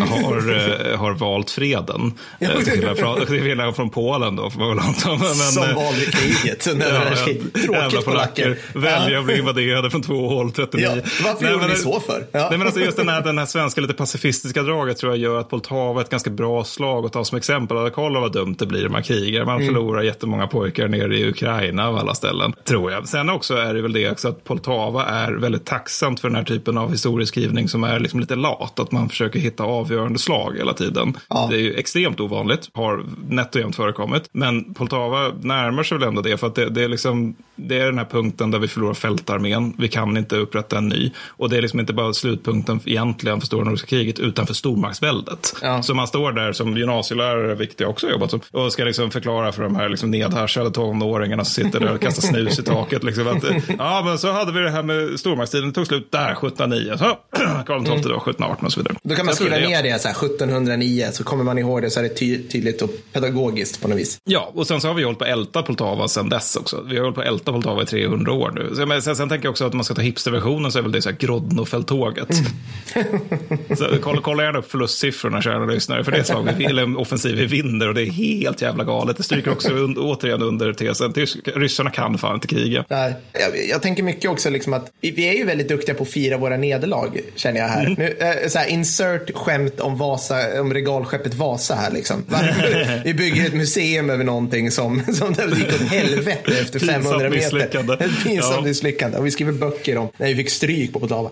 [0.10, 0.38] har,
[0.92, 2.14] eh, har valt freden.
[2.40, 5.10] Eh, Till skillnad från, till skillnad från Polen då, får man väl anta.
[5.10, 7.54] Men, Som eh, valde kriget under andra världskriget.
[7.54, 8.58] Tråkigt polacker.
[8.74, 10.86] Välja att bli invaderade från två håll, 39.
[10.96, 12.26] Ja, varför Nej, gjorde ni det- så för?
[12.32, 12.48] Ja.
[12.50, 15.40] Nej, men alltså just den här, den här svenska lite pacifistiska draget tror jag gör
[15.40, 17.90] att Poltava är ett ganska bra slag att ta som exempel.
[17.90, 19.46] Kolla vad dumt det blir när man krigar.
[19.46, 23.08] Man förlorar jättemånga pojkar nere i Ukraina av alla ställen, tror jag.
[23.08, 26.44] Sen också är det väl det också att Poltava är väldigt tacksamt för den här
[26.44, 28.80] typen av historieskrivning som är liksom lite lat.
[28.80, 31.18] Att man försöker hitta avgörande slag hela tiden.
[31.30, 31.48] Ja.
[31.52, 34.24] Det är ju extremt ovanligt, har nätt och jämnt förekommit.
[34.32, 37.86] Men Poltava närmar sig väl ändå det, för att det, det, är liksom, det är
[37.86, 39.74] den här punkten där vi förlorar fältarmén.
[39.78, 41.12] Vi kan inte upprätta en ny.
[41.28, 45.56] Och det är liksom inte bara slutpunkten egentligen för stora nordiska kriget, utan för stormaktsväldet.
[45.62, 45.84] Ja.
[45.84, 49.12] Så man står där som gymnasielärare, vilket jag också har jobbat som, och ska liksom
[49.12, 53.04] förklara för de här liksom nedhaschade tonåringarna som sitter där och kastar snus i taket.
[53.04, 53.44] Liksom att,
[53.78, 56.98] ja, men så hade vi det här med stormaktstiden, det tog slut där 1709.
[56.98, 57.06] Så,
[57.66, 58.96] Karl XII då, 1718 och så vidare.
[59.04, 59.68] Då kan man skriva det.
[59.68, 62.82] ner det så här 1709 så kommer man ihåg det så är det ty tydligt
[62.82, 64.18] och pedagogiskt på något vis.
[64.24, 66.84] Ja, och sen så har vi hållit på att älta Poltava sen dess också.
[66.90, 68.76] Vi har hållit på att älta Poltava i 300 år nu.
[68.76, 70.92] Så, men sen, sen tänker jag också att man ska ta hipsterversionen så är väl
[70.92, 72.36] det så här Grodno-fälttåget.
[73.78, 76.98] så kolla, kolla gärna upp förlustsiffrorna, kära lyssnare, för det är slag vi, eller en
[76.98, 79.18] offensiv vi vinner och det är helt jävla galet.
[79.18, 81.14] Det stryker också un, återigen under tesen,
[81.56, 82.86] ryssarna kan fan inte kriga.
[82.90, 83.16] Där.
[83.32, 86.10] Jag, jag tänker mycket också, liksom, att vi, vi är ju väldigt duktiga på att
[86.10, 87.96] fira våra nederlag, känner jag här.
[87.98, 92.26] Nu, eh, så här insert skämt om, Vasa, om regalskeppet Vasa här liksom.
[93.04, 97.58] Vi bygger ett museum över någonting som, som det gick åt helvete efter 500 meter.
[97.60, 97.72] Ett
[98.24, 98.62] pinsamt Ja.
[98.62, 99.18] misslyckande.
[99.18, 101.30] Och vi skriver böcker om när vi fick stryk på Poltava.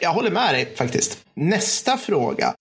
[0.00, 1.18] Jag håller med dig faktiskt.
[1.36, 2.54] Nästa fråga.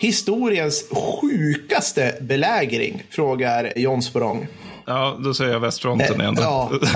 [0.00, 4.46] Historiens sjukaste belägring, frågar John Sporong.
[4.88, 6.34] Ja, då säger jag västfronten igen.
[6.34, 6.42] då.
[6.42, 6.88] Ja, ja.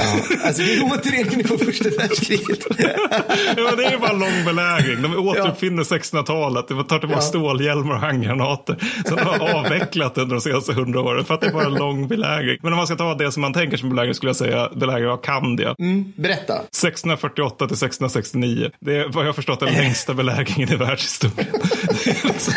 [0.46, 2.58] Alltså vi är återigen på första världskriget.
[3.56, 5.02] ja, det är bara en lång belägring.
[5.02, 6.68] De återuppfinner 1600-talet.
[6.68, 7.26] De tar tillbaka Ja.
[7.28, 8.76] stålhjälmar och handgranater.
[9.08, 11.24] Så de har avvecklat under de senaste hundra åren.
[11.24, 12.58] För att det är bara en lång belägring.
[12.62, 15.08] Men om man ska ta det som man tänker som belägring skulle jag säga belägring
[15.08, 15.74] av Kandia.
[16.16, 16.54] Berätta.
[16.54, 18.70] 1648 till 1669.
[18.80, 21.46] Det är vad jag har förstått den längsta belägringen i världshistorien.
[22.04, 22.52] Det är, alltså,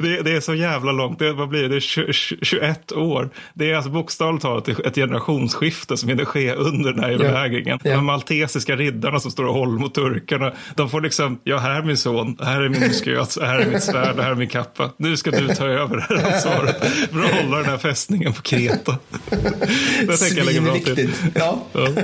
[0.00, 1.18] det, är, det är så jävla långt.
[1.18, 1.68] Det, vad blir det?
[1.68, 2.12] det är 20,
[2.42, 3.30] 21 år.
[3.54, 7.78] Det är alltså bokstavligt talat ett generationsskifte som hinner ske under den här belägringen.
[7.82, 7.94] Ja.
[7.94, 10.52] De maltesiska riddarna som står och håller mot turkarna.
[10.74, 13.82] De får liksom, ja här är min son, här är min musköt, här är mitt
[13.82, 14.90] svärd, här är min kappa.
[14.96, 18.42] Nu ska du ta över det här ansvaret för att hålla den här fästningen på
[18.42, 18.98] Kreta.
[20.06, 21.12] Det tänker jag lägger bra till.
[21.34, 21.64] Ja.
[21.72, 21.88] Ja.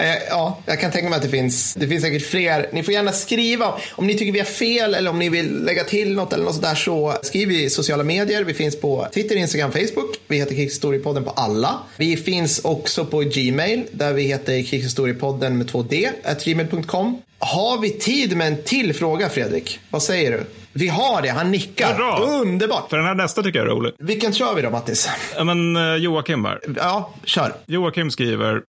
[0.00, 2.66] Ja, ja, jag kan tänka mig att det finns, det finns säkert fler.
[2.72, 5.84] Ni får gärna skriva om ni tycker vi har fel eller om ni vill lägga
[5.84, 8.44] till något eller något sånt där så skriv i sociala medier.
[8.44, 10.16] Vi finns på Twitter, Instagram, Facebook.
[10.28, 11.77] Vi heter Krigshistoriepodden på alla.
[11.96, 17.22] Vi finns också på Gmail där vi heter Krigshistoriepodden med två D, at gmail.com.
[17.38, 19.80] Har vi tid med en till fråga Fredrik?
[19.90, 20.44] Vad säger du?
[20.72, 21.94] Vi har det, han nickar.
[21.94, 22.40] Hurra!
[22.40, 22.90] Underbart.
[22.90, 23.92] För den här nästa tycker jag är rolig.
[23.98, 25.08] Vilken kör vi då Mattis?
[25.36, 26.60] Ja, men eh, Joakim här.
[26.76, 27.52] Ja, kör.
[27.66, 28.62] Joakim skriver.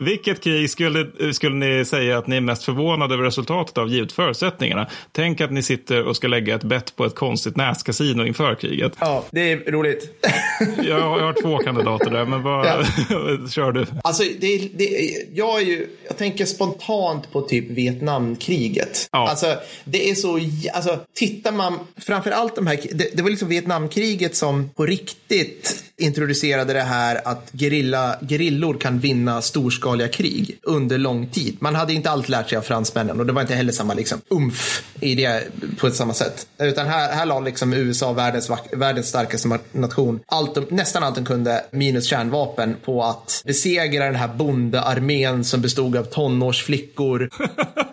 [0.00, 4.12] Vilket krig skulle, skulle ni säga att ni är mest förvånade över resultatet av givet
[4.12, 4.86] förutsättningarna?
[5.12, 8.92] Tänk att ni sitter och ska lägga ett bett på ett konstigt näskasino inför kriget.
[9.00, 10.24] Ja, det är roligt.
[10.82, 12.84] Jag har, jag har två kandidater där, men vad Ja.
[13.50, 13.86] kör du?
[14.04, 14.86] Alltså, det, det,
[15.34, 19.08] jag, är ju, jag tänker spontant på typ Vietnamkriget.
[19.12, 19.28] Ja.
[19.28, 20.40] Alltså, det är så,
[20.74, 25.84] alltså, tittar man, framför allt de här, det, det var liksom Vietnamkriget som på riktigt
[25.96, 31.56] introducerade det här att gerilla, gerillor kan vinna storskaliga krig under lång tid.
[31.60, 34.20] Man hade inte allt lärt sig av fransmännen och det var inte heller samma liksom,
[34.28, 36.46] umf i det på ett samma sätt.
[36.58, 41.24] Utan här, här la liksom USA, världens, världens starkaste nation, allt de, nästan allt de
[41.24, 47.30] kunde, minus kärnvapen, på att besegra den här bondearmén som bestod av tonårsflickor,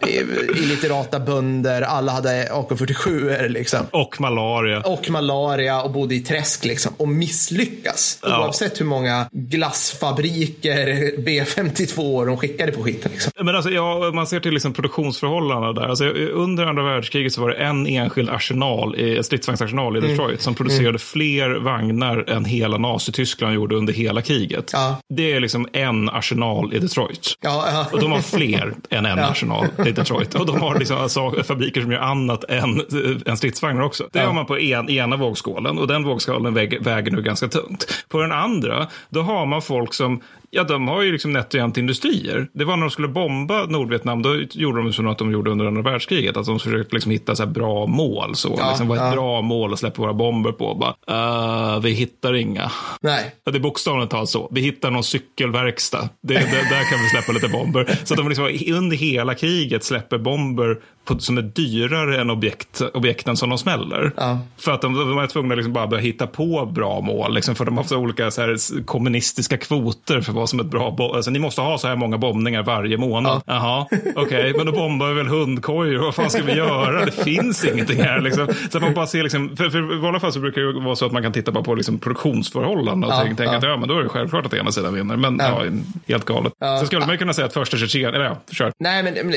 [0.63, 3.79] illiterata bönder, alla hade AK47 liksom.
[3.91, 4.81] Och malaria.
[4.81, 6.93] Och malaria och bodde i träsk liksom.
[6.97, 8.19] Och misslyckas.
[8.21, 8.39] Ja.
[8.39, 10.87] Oavsett hur många glassfabriker
[11.17, 13.31] B52 de skickade på skiten liksom.
[13.41, 15.87] Men alltså, ja, man ser till liksom produktionsförhållandena där.
[15.87, 20.05] Alltså, under andra världskriget så var det en enskild arsenal, stridsvagnsarsenal Mm.
[20.05, 24.69] i Detroit som producerade fler vagnar än hela Nazityskland gjorde under hela kriget.
[24.73, 25.01] Ja.
[25.09, 27.33] Det är liksom en arsenal i Detroit.
[27.41, 27.87] Ja, ja.
[27.91, 30.35] Och de har fler än en arsenal i Detroit.
[30.35, 32.81] Och de har liksom alltså fabriker som gör annat än,
[33.25, 34.09] än stridsvagnar också.
[34.11, 38.05] Det har man på en, ena vågskålen och den vågskålen väger, väger nu ganska tungt.
[38.09, 41.59] På den andra, då har man folk som Ja, de har ju liksom nätt och
[41.59, 42.47] jämnt industrier.
[42.53, 45.65] Det var när de skulle bomba Nordvietnam, då gjorde de som att de gjorde under
[45.65, 46.37] andra världskriget.
[46.37, 48.35] Att de försökte liksom hitta så bra mål.
[48.35, 48.55] Så.
[48.57, 49.15] Ja, liksom, vad är ett ja.
[49.15, 50.75] bra mål att släppa våra bomber på?
[50.75, 52.71] Bara, "Uh, vi hittar inga.
[53.01, 53.35] Nej.
[53.43, 54.49] Ja, det är bokstavligt talat så.
[54.51, 56.09] Vi hittar någon cykelverkstad.
[56.21, 57.99] Det, det, där kan vi släppa lite bomber.
[58.03, 60.77] Så att de liksom under hela kriget släpper bomber
[61.07, 64.11] på, som är dyrare än objekt, objekten som de smäller.
[64.17, 64.39] Ja.
[64.57, 67.33] För att de, de är tvungna att liksom bara börja hitta på bra mål.
[67.33, 70.69] Liksom, för de har så olika så här, kommunistiska kvoter för vad som är ett
[70.69, 71.15] bra bomb.
[71.15, 73.41] Alltså, ni måste ha så här många bombningar varje månad.
[73.45, 73.85] Jaha,
[74.15, 75.99] okej, men då bombar vi väl hundkojor.
[75.99, 77.05] Vad fan ska vi göra?
[77.05, 78.21] Det finns ingenting här.
[78.21, 78.47] Liksom.
[78.71, 80.95] Så att man bara ser, liksom, för, för i vanliga fall så brukar det vara
[80.95, 83.55] så att man kan titta bara på liksom, produktionsförhållanden och Ja, tänka, ja.
[83.57, 85.15] att ja, men då är det självklart att ena sidan vinner.
[85.15, 85.65] Men ja.
[85.65, 85.71] Ja.
[86.07, 86.53] helt galet.
[86.59, 86.79] Ja.
[86.79, 88.71] Så skulle man ju kunna säga att första Tjetjenien, eller ja, kör.
[88.79, 89.35] Nej, men, men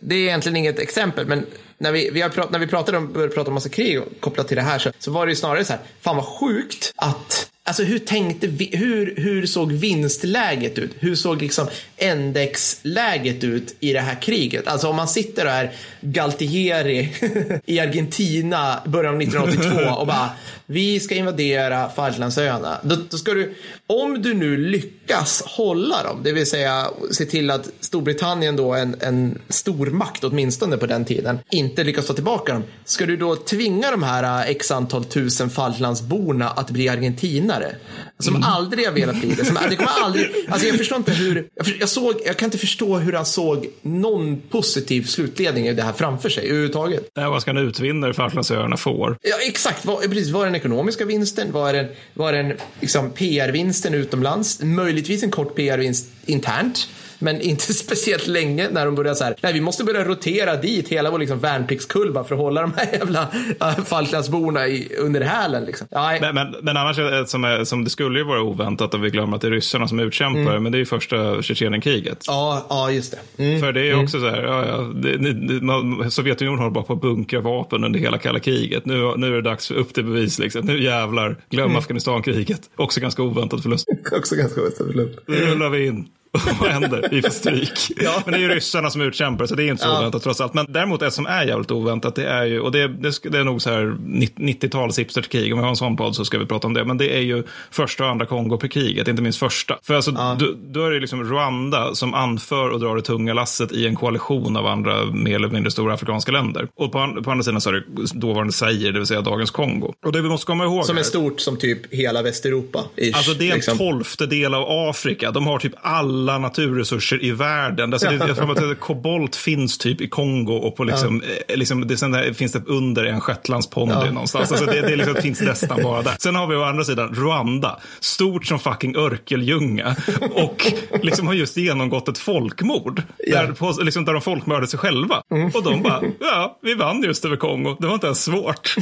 [0.00, 0.99] det är egentligen inget exempel.
[1.06, 1.46] Men
[1.78, 4.48] när vi, vi har prat, när vi pratade om, började prata om massa krig kopplat
[4.48, 7.50] till det här så, så var det ju snarare så här, fan vad sjukt att
[7.64, 10.90] Alltså hur tänkte vi, hur, hur såg vinstläget ut?
[10.98, 11.66] Hur såg liksom
[11.98, 14.66] indexläget ut i det här kriget?
[14.66, 17.12] Alltså om man sitter och är Galtieri
[17.66, 20.30] i Argentina början av 1982 och bara
[20.66, 22.78] vi ska invadera Falklandsöarna.
[22.82, 23.54] Då, då ska du,
[23.86, 28.96] om du nu lyckas hålla dem, det vill säga se till att Storbritannien då, en,
[29.00, 32.64] en stormakt åtminstone på den tiden, inte lyckas ta tillbaka dem.
[32.84, 37.49] Ska du då tvinga de här äh, x antal tusen Falklandsborna att bli Argentina?
[37.50, 37.74] Vinnare.
[38.18, 38.48] Som Mm.
[38.48, 39.44] aldrig har velat bli det.
[39.44, 42.46] Som, det kommer aldrig, alltså jag förstår inte hur, jag, för, jag, såg, jag kan
[42.46, 47.08] inte förstå hur han såg någon positiv slutledning i det här framför sig överhuvudtaget.
[47.16, 49.16] Nej, vad ska en utvinnare för Falklandsöarna får?
[49.22, 49.84] Ja, exakt.
[49.84, 51.52] Vad, precis, vad är den ekonomiska vinsten?
[51.52, 54.62] Vad är den, vad är den liksom, PR-vinsten utomlands?
[54.62, 56.88] Möjligtvis en kort PR-vinst internt.
[57.20, 59.34] Men inte speciellt länge när de börjar så här.
[59.42, 62.72] Nej, vi måste börja rotera dit hela vår liksom, värnpliktskull bara för att hålla de
[62.76, 63.28] här jävla
[63.60, 65.64] äh, Falklandsborna i, under hälen.
[65.64, 65.86] Liksom.
[66.20, 66.96] Men, men, men annars,
[67.30, 70.00] som, som det skulle ju vara oväntat om vi glömmer att det är ryssarna som
[70.00, 70.62] utkämpar, Mm.
[70.62, 72.24] men det är ju första Tjetjenienkriget.
[72.26, 73.44] ja, ja, just det.
[73.44, 73.60] Mm.
[73.60, 76.84] För det är ju också så här, ja, ja, det, det, man, Sovjetunionen håller bara
[76.84, 78.86] på att bunkra vapen under hela kalla kriget.
[78.86, 80.38] Nu, nu är det dags för upp till bevis.
[80.38, 80.66] Liksom.
[80.66, 81.76] Nu jävlar, glöm Mm.
[81.78, 82.60] Afghanistankriget.
[82.76, 83.86] Också ganska oväntat förlust.
[84.12, 85.18] Också ganska ostämligt.
[85.26, 86.08] Nu rullar vi in.
[86.60, 87.08] Vad händer?
[87.10, 87.70] Vi får stryk.
[88.24, 89.98] Men det är ju ryssarna som utkämpar, så det är inte så Ja.
[89.98, 90.54] oväntat trots allt.
[90.54, 93.44] Men däremot det som är jävligt oväntat, det är ju, och det, det, det är
[93.44, 93.96] nog så här
[94.36, 96.84] 90-tals hipsterkrig, om vi har en sån podd så ska vi prata om det.
[96.84, 99.78] Men det är ju första och andra Kongo-kriget, inte minst första.
[99.82, 103.72] För alltså, då, då är det liksom Rwanda som anför och drar det tunga lasset
[103.72, 106.68] i en koalition av andra mer eller mindre stora afrikanska länder.
[106.76, 109.94] Och på, på andra sidan så är det dåvarande Zaire, det vill säga dagens Kongo.
[110.06, 112.84] Och det vi måste komma ihåg Som är stort som typ hela Västeuropa.
[113.14, 113.78] Alltså det är en liksom.
[113.78, 115.30] tolfte del av Afrika.
[115.30, 117.92] De har typ alla naturresurser i världen.
[117.92, 121.86] Alltså det, jag tror att kobolt finns typ i Kongo och på liksom, eh, liksom
[121.86, 124.10] det, sen där finns det under en shetlandsponny Ja.
[124.10, 124.50] någonstans.
[124.52, 126.14] Alltså det, det liksom, finns nästan bara där.
[126.18, 129.96] Sen har vi å andra sidan Rwanda, stort som fucking örkeljunga
[130.34, 133.02] och liksom har just genomgått ett folkmord.
[133.18, 133.42] Ja.
[133.42, 135.22] Där, på, liksom, där de folkmördade sig själva.
[135.54, 137.76] Och de bara, ja, vi vann just över Kongo.
[137.80, 138.74] Det var inte ens svårt.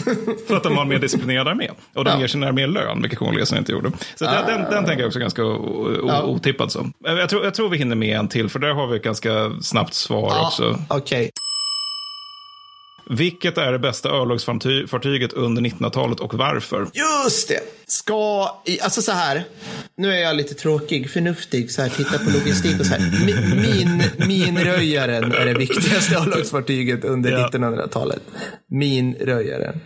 [0.48, 1.68] För att de var en mer disciplinerad armé.
[1.94, 2.20] Och de Ja.
[2.20, 3.92] ger sin armé lön, vilket kongoleserna inte gjorde.
[4.14, 6.22] Så den, den, den tänker jag också ganska o- o- Ja.
[6.22, 6.92] otippad som.
[7.04, 9.50] Jag tror, jag tror vi hinner med en till, för där har vi ett ganska
[9.62, 10.78] snabbt svar Ja, också.
[10.88, 11.30] Okej.
[13.10, 16.80] Vilket är det bästa örlogsfartyget under 1900-talet och varför?
[16.94, 17.60] Just det.
[17.86, 18.48] Ska,
[18.82, 19.44] alltså så här.
[19.96, 23.00] Nu är jag lite tråkig, förnuftig, så här, titta på logistik och så här.
[23.00, 27.48] Mi- Min, minröjaren är det viktigaste örlogsfartyget under Ja.
[27.52, 28.22] 1900-talet.
[28.70, 29.80] Minröjaren.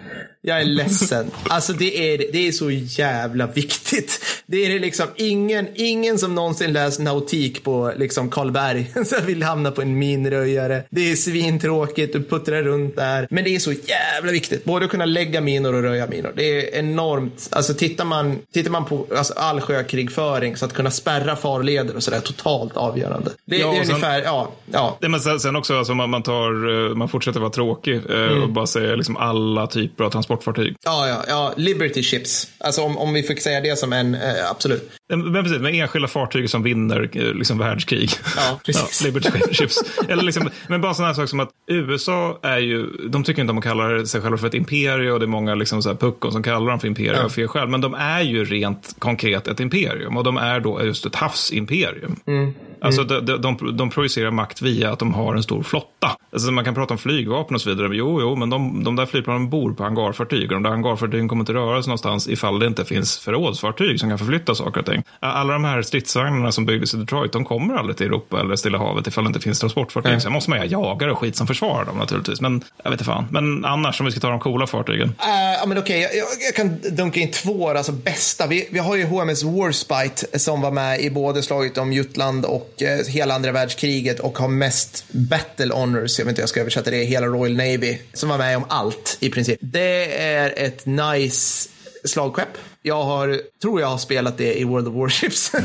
[0.45, 1.31] Jag är ledsen.
[1.49, 4.21] Alltså det är, det är så jävla viktigt.
[4.47, 9.43] Det är det liksom ingen, ingen som någonsin läst nautik på liksom Karlberg så vill
[9.43, 10.83] hamna på en minröjare.
[10.91, 13.27] Det är svintråkigt, du puttrar runt där.
[13.31, 14.65] Men det är så jävla viktigt.
[14.65, 16.33] Både att kunna lägga minor och röja minor.
[16.37, 17.49] Det är enormt.
[17.53, 22.03] Alltså tittar man, tittar man på alltså, all sjökrigföring så att kunna spärra farleder och
[22.03, 23.31] sådär totalt avgörande.
[23.45, 24.53] Det, Ja, det är sen- ungefär, ja.
[24.73, 24.99] ja.
[25.01, 28.49] Men sen, sen också, alltså, man, man, tar, eh, man fortsätter vara tråkig eh, och
[28.49, 30.77] bara säger liksom alla typer av transportfartyg.
[30.85, 31.55] Ja, ja, ja.
[31.57, 32.49] Liberty ships.
[32.59, 34.91] Alltså om, om vi fick säga det som en, eh, absolut.
[35.09, 38.11] Men precis, med enskilda fartyg som vinner eh, liksom, världskrig.
[38.37, 39.05] Ja, precis.
[39.05, 39.79] Liberty Ships.
[40.09, 43.51] Eller liksom, men bara sådana här saker som att USA är ju, de tycker inte
[43.51, 45.97] om att kalla sig själva för ett imperium och det är många liksom så här
[45.97, 47.25] puckon som kallar dem för imperium Ja.
[47.25, 47.69] av fel skäl.
[47.69, 52.17] Men de är ju rent konkret ett imperium och de är då just ett havsimperium.
[52.27, 52.55] Mm.
[52.83, 56.17] Alltså de, de, de, de projicerar makt via att de har en stor flotta.
[56.33, 57.97] Alltså man kan prata om flygvapen och så vidare.
[57.97, 61.43] Jo, jo, men de, de där flygplanen bor på hangarfartyg och de där hangarfartygen kommer
[61.43, 65.03] inte röra sig någonstans ifall det inte finns förrådsfartyg som kan förflytta saker och ting.
[65.21, 68.79] Alla de här stridsvagnarna som byggdes i Detroit, de kommer aldrig till Europa eller Stilla
[68.79, 70.13] havet ifall det inte finns transportfartyg.
[70.13, 70.21] Nej.
[70.21, 72.41] Sen måste man ju ha jagare och skit som försvarar dem naturligtvis.
[72.41, 73.27] Men jag vet inte fan.
[73.31, 75.15] Men annars, om vi ska ta de coola fartygen.
[75.19, 78.47] Ja, men okej, jag, jag, jag kan dunka in två alltså bästa.
[78.47, 82.72] Vi, vi har ju HMS Warspite som var med i både slaget om Jutland och
[82.79, 86.61] eh, hela andra världskriget och har mest battle honors, jag vet inte hur jag ska
[86.61, 89.59] översätta det, hela Royal Navy, som var med om allt i princip.
[89.63, 91.69] Det är ett nice
[92.05, 92.49] slagskepp.
[92.85, 95.53] Jag har, tror jag har spelat det i World of Warships.
[95.55, 95.63] Nej,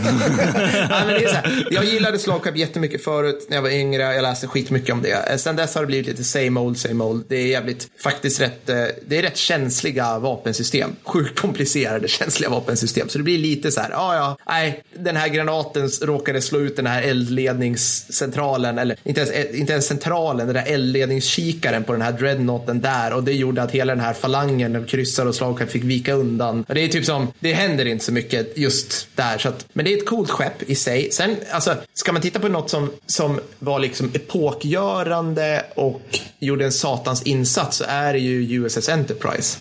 [0.90, 4.02] men det är så här, jag gillade slagkapp jättemycket förut när jag var yngre.
[4.02, 5.32] Jag läste skitmycket om det.
[5.32, 7.26] Eh, sen dess har det blivit lite same old, same old.
[7.28, 8.76] Det är jävligt, faktiskt rätt, eh,
[9.08, 10.96] det är rätt känsliga vapensystem.
[11.04, 13.10] Sjukt komplicerade känsliga vapensystem.
[13.10, 16.76] Så det blir lite så här, ja ja, nej, den här granaten råkade slå ut
[16.76, 22.02] den här eldledningscentralen, eller inte ens, eh, inte ens centralen, den där eldledningskikaren på den
[22.02, 23.14] här dreadnoughten där.
[23.14, 26.66] Och det gjorde att hela den här falangen av kryssar och slagkapp, fick vika undan.
[26.68, 29.38] Och det är typ som, det händer inte så mycket just där.
[29.38, 31.12] Så att, men det är ett coolt skepp i sig.
[31.12, 36.72] Sen, alltså, ska man titta på något som, som var liksom epokgörande och gjorde en
[36.72, 39.60] satans insats så är det ju USS Enterprise.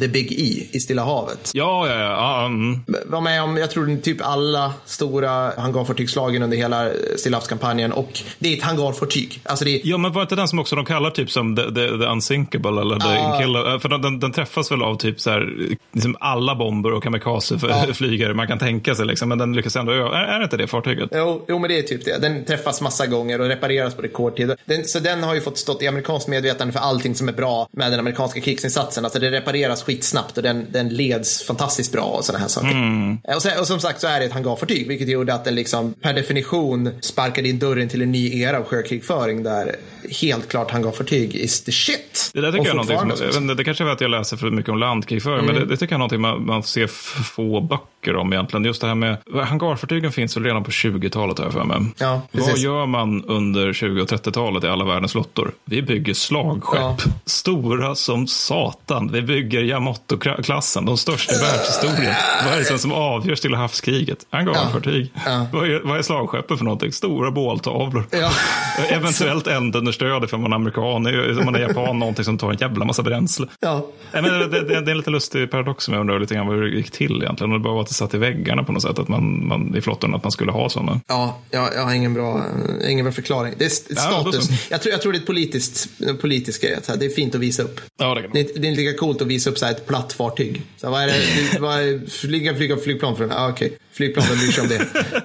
[0.00, 1.50] The Big E i Stilla havet.
[1.54, 2.46] Ja, ja, ja.
[2.46, 2.80] mm.
[3.06, 8.56] Var med om, jag tror typ alla stora hangarfartygslagen under hela Stillahavskampanjen och det är
[8.56, 9.40] ett hangarfartyg.
[9.44, 11.62] Alltså det är, Ja, men var inte den som också de kallar typ som the,
[11.62, 13.80] the, the unsinkable eller the inkillable?
[13.80, 15.48] För den, den, den träffas väl av typ så här,
[15.92, 19.06] liksom alla bomber bomber och kamikazeflygare man kan tänka sig.
[19.06, 19.28] Liksom.
[19.28, 21.08] Men den lyckas ändå Är, är det inte det fartyget?
[21.12, 22.18] Jo, jo, men det är typ det.
[22.18, 24.52] Den träffas massa gånger och repareras på rekordtid.
[24.64, 27.68] Den, så den har ju fått stått i amerikanskt medvetande för allting som är bra
[27.72, 29.04] med den amerikanska krigsinsatsen.
[29.04, 32.70] Alltså det repareras skitsnabbt och den, den leds fantastiskt bra och sådana här saker.
[32.70, 33.18] Mm.
[33.36, 35.92] Och, så, och, som sagt så är det ett hangarfartyg, vilket gjorde att den liksom
[35.92, 39.76] per definition sparkade in dörren till en ny era av sjökrigföring där
[40.20, 42.30] helt klart hangarfartyg is the shit.
[42.34, 44.50] Det där tycker jag är någonting som, det, det kanske är att jag läser för
[44.50, 45.54] mycket om landkrigföring, mm.
[45.54, 46.86] men det, det, tycker jag är någonting man, man ser
[47.22, 48.64] få böcker om egentligen.
[48.64, 51.80] Just det här med, hangarfartygen finns väl redan på 20-talet har jag för mig.
[51.98, 55.52] Ja, Vad gör man under 20 och 30-talet i alla världens flottor?
[55.64, 56.96] Vi bygger slagskepp, ja.
[57.24, 59.10] stora som satan.
[59.12, 62.14] Vi bygger Yamato-klassen, de största i världshistorien.
[62.44, 64.26] Vad är det som avgörs till havskriget?
[64.30, 65.12] Hangarfartyg.
[65.26, 65.46] Ja.
[65.52, 66.92] Vad, är, vad är slagskeppet för någonting?
[66.92, 68.06] Stora båltavlor.
[68.10, 68.30] Ja.
[68.90, 70.84] Eventuellt eldunderstöd ifall man är amerikan.
[70.84, 73.46] Om man är japan, någonting som tar en jävla massa bränsle.
[73.60, 73.86] Ja.
[74.12, 76.72] Men det, det, det, är en lite lustig paradox som jag undrar lite grann vad
[76.72, 77.52] det gick till egentligen.
[77.52, 79.76] Och det bara var att det satt i väggarna på något sätt, att man, man,
[79.76, 81.00] i flottan, att man skulle ha sådana.
[81.06, 82.44] Ja, jag, jag har ingen bra,
[82.88, 83.54] ingen bra förklaring.
[83.58, 84.50] Det är status.
[84.50, 85.88] Ja, jag, tror, jag tror det är ett politiskt,
[86.20, 86.78] politisk grej.
[86.98, 87.80] Det är fint att visa upp.
[87.98, 89.72] Ja, det, kan det, är, det är inte lika coolt att visa upp så här
[89.72, 90.62] ett platt fartyg.
[90.76, 93.32] Så vad är det, vad är, flyga, flyga flygplan från?
[93.32, 94.78] Ah, okay flygplan, vem bryr sig om det?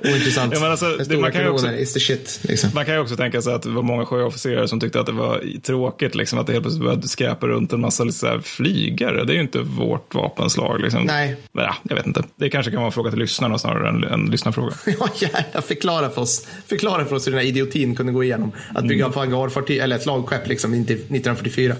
[0.11, 0.53] Ointressant.
[0.53, 2.39] Ja, men alltså, det, man, kan också, is the shit.
[2.41, 2.69] Liksom.
[2.73, 5.11] Man kan ju också tänka sig att det var många sjöofficerare som tyckte att det
[5.11, 9.25] var tråkigt liksom, att det helt plötsligt började skräpa runt en massa liksom, flygare.
[9.25, 10.81] Det är ju inte vårt vapenslag.
[10.81, 11.03] Liksom.
[11.03, 11.35] Nej.
[11.51, 12.23] Men, ja, jag vet inte.
[12.35, 14.73] Det kanske kan vara en fråga till lyssnarna snarare än en lyssnarfråga.
[14.85, 15.61] ja, gärna.
[15.61, 16.47] Förklara för oss.
[16.67, 18.51] Förklara för oss hur den här idiotin kunde gå igenom.
[18.75, 19.17] Att bygga mm.
[19.17, 21.75] hangarfartyg, eller ett slagskepp liksom, 1944.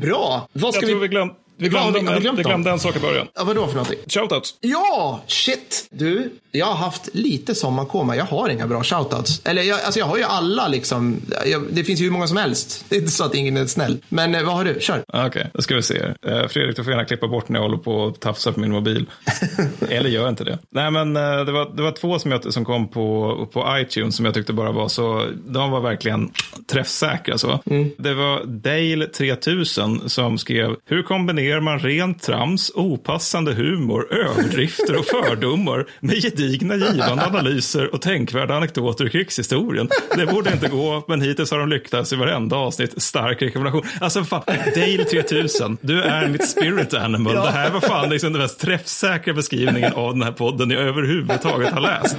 [0.00, 0.48] Bra.
[0.52, 0.92] Vad ska jag vi...
[0.92, 3.26] tror vi glöm, vi glömde, vi, glömt vi glömde en sak i början.
[3.34, 3.98] Ja, vadå för någonting?
[4.06, 4.54] Shoutouts.
[4.60, 5.88] Ja, shit.
[5.90, 8.16] Du, jag har haft lite sommarkoma.
[8.16, 9.42] Jag har inga bra shoutouts.
[9.44, 11.20] Eller jag, alltså jag har ju alla liksom.
[11.46, 12.84] Jag, det finns ju hur många som helst.
[12.88, 13.98] Det är inte så att ingen är snäll.
[14.08, 14.76] Men eh, vad har du?
[14.80, 15.04] Kör.
[15.08, 15.94] Okej, okay, då ska vi se.
[16.00, 18.72] Uh, Fredrik, du får gärna klippa bort när jag håller på och tafsar på min
[18.72, 19.06] mobil.
[19.88, 20.58] Eller gör inte det.
[20.70, 24.16] Nej, men uh, det, var, det var två som, jag, som kom på, på iTunes
[24.16, 25.26] som jag tyckte bara var så.
[25.46, 26.30] De var verkligen
[26.66, 27.60] träffsäkra så.
[27.66, 27.90] Mm.
[27.98, 30.76] Det var Dale 3000 som skrev.
[30.84, 38.02] Hur kombinerar man rent trams, opassande humor, överdrifter och fördomar med gedigna givande analyser och
[38.02, 39.88] tänkvärda anekdoter i krigshistorien.
[40.16, 43.02] Det borde inte gå, men hittills har de lyckats i varenda avsnitt.
[43.02, 43.82] Stark rekommendation.
[44.00, 44.42] Alltså fan,
[44.74, 47.34] Dale 3000, du är mitt spirit animal.
[47.34, 47.44] Ja.
[47.44, 51.72] Det här var fan liksom den mest träffsäkra beskrivningen av den här podden jag överhuvudtaget
[51.72, 52.16] har läst.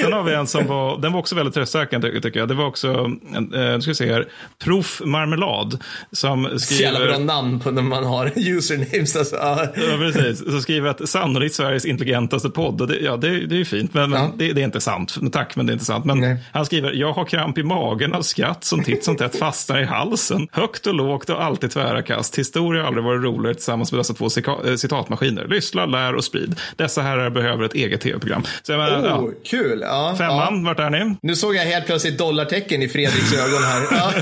[0.00, 2.48] Sen har vi en som var, den var också väldigt träffsäker tycker jag.
[2.48, 2.88] Det var också,
[3.34, 5.78] eh, nu ska vi se här, Prof Marmelad.
[6.12, 6.58] Som skriver...
[6.58, 9.36] Så jävla bra namn på när man har usernames alltså.
[9.36, 9.66] Ja,
[9.98, 10.44] precis.
[10.52, 12.88] Så skriver att sannolikt Sveriges intelligentaste podd.
[12.88, 14.32] Det, ja, det, det är ju fint, men, ja.
[14.38, 15.16] det, det, är inte sant.
[15.32, 16.04] Tack, men det är inte sant.
[16.04, 16.36] Men Nej.
[16.52, 19.84] han skriver, jag har kramp i magen av skratt som titt som tätt fastnar i
[19.84, 20.48] halsen.
[20.52, 22.38] Högt och lågt och alltid tvära kast.
[22.38, 25.46] Historia har aldrig varit roligare tillsammans med dessa två eh, citatmaskiner.
[25.48, 26.60] Lyssna, lär och sprid.
[26.76, 28.42] Dessa herrar behöver ett eget tv-program.
[28.62, 29.30] Så jag menar, oh, ja.
[29.44, 29.80] Kul.
[29.80, 30.66] Ja, Femman, ja.
[30.66, 31.16] vart är ni?
[31.22, 33.82] Nu såg jag helt plötsligt dollartecken i Fredriks ögon här.
[33.90, 34.12] Ja.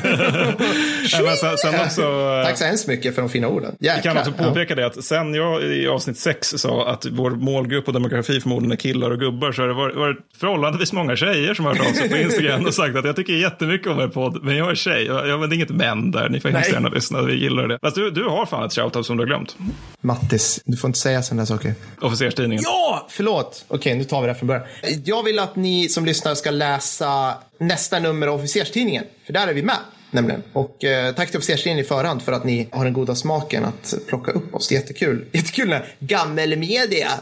[1.57, 3.77] sen också, Tack så hemskt mycket för de fina orden.
[3.81, 4.28] Jäklar.
[4.29, 8.41] Också påpeka det att sen jag i avsnitt 6 sa att vår målgrupp och demografi
[8.41, 11.75] förmodligen är killar och gubbar så har det varit, varit förhållandevis många tjejer som har
[11.75, 14.57] hört av sig på Instagram och sagt att jag tycker jättemycket om er podd, men
[14.57, 15.07] jag är tjej.
[15.07, 17.79] Jag, jag, det är inget män där, ni får hemskt gärna lyssna, vi gillar det.
[17.83, 19.57] Fast du, du har fan ett shoutout som du har glömt.
[20.01, 21.75] Mattis, du får inte säga sådana saker.
[22.01, 22.65] Officerstidningen.
[22.67, 23.65] Ja, förlåt.
[23.69, 24.65] Okej, nu tar vi det från början.
[25.05, 29.55] Jag vill att ni som lyssnar ska läsa nästa nummer av Officerstidningen, för där är
[29.55, 29.77] vi med.
[30.11, 30.43] Nämligen.
[30.53, 33.95] Och eh, tack till officerslinjen i förhand för att ni har den goda smaken att
[34.07, 34.71] plocka upp oss.
[34.71, 35.25] Jättekul.
[35.33, 37.09] Jättekul när gammelmedia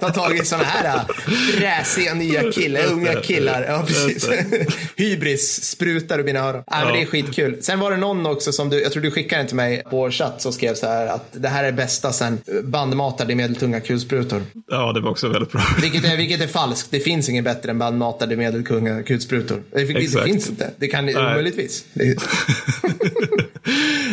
[0.00, 1.02] tar tag i sådana här äh,
[1.54, 3.64] fräsiga nya killar, unga killar.
[3.68, 4.30] Ja, precis.
[4.96, 6.62] Hybris sprutar ur mina öron.
[6.66, 7.62] Ja, men det är skitkul.
[7.62, 10.10] Sen var det någon också som du, jag tror du skickade den till mig på
[10.10, 14.42] chatt som skrev så här att det här är bästa sen bandmatade medeltunga kulsprutor.
[14.70, 15.62] Ja, det var också väldigt bra.
[15.80, 16.90] Vilket är, vilket är falskt.
[16.90, 19.62] Det finns inget bättre än bandmatade medeltunga kulsprutor.
[19.72, 20.70] Det, det finns inte.
[20.78, 21.84] Det kan ni omöjligtvis.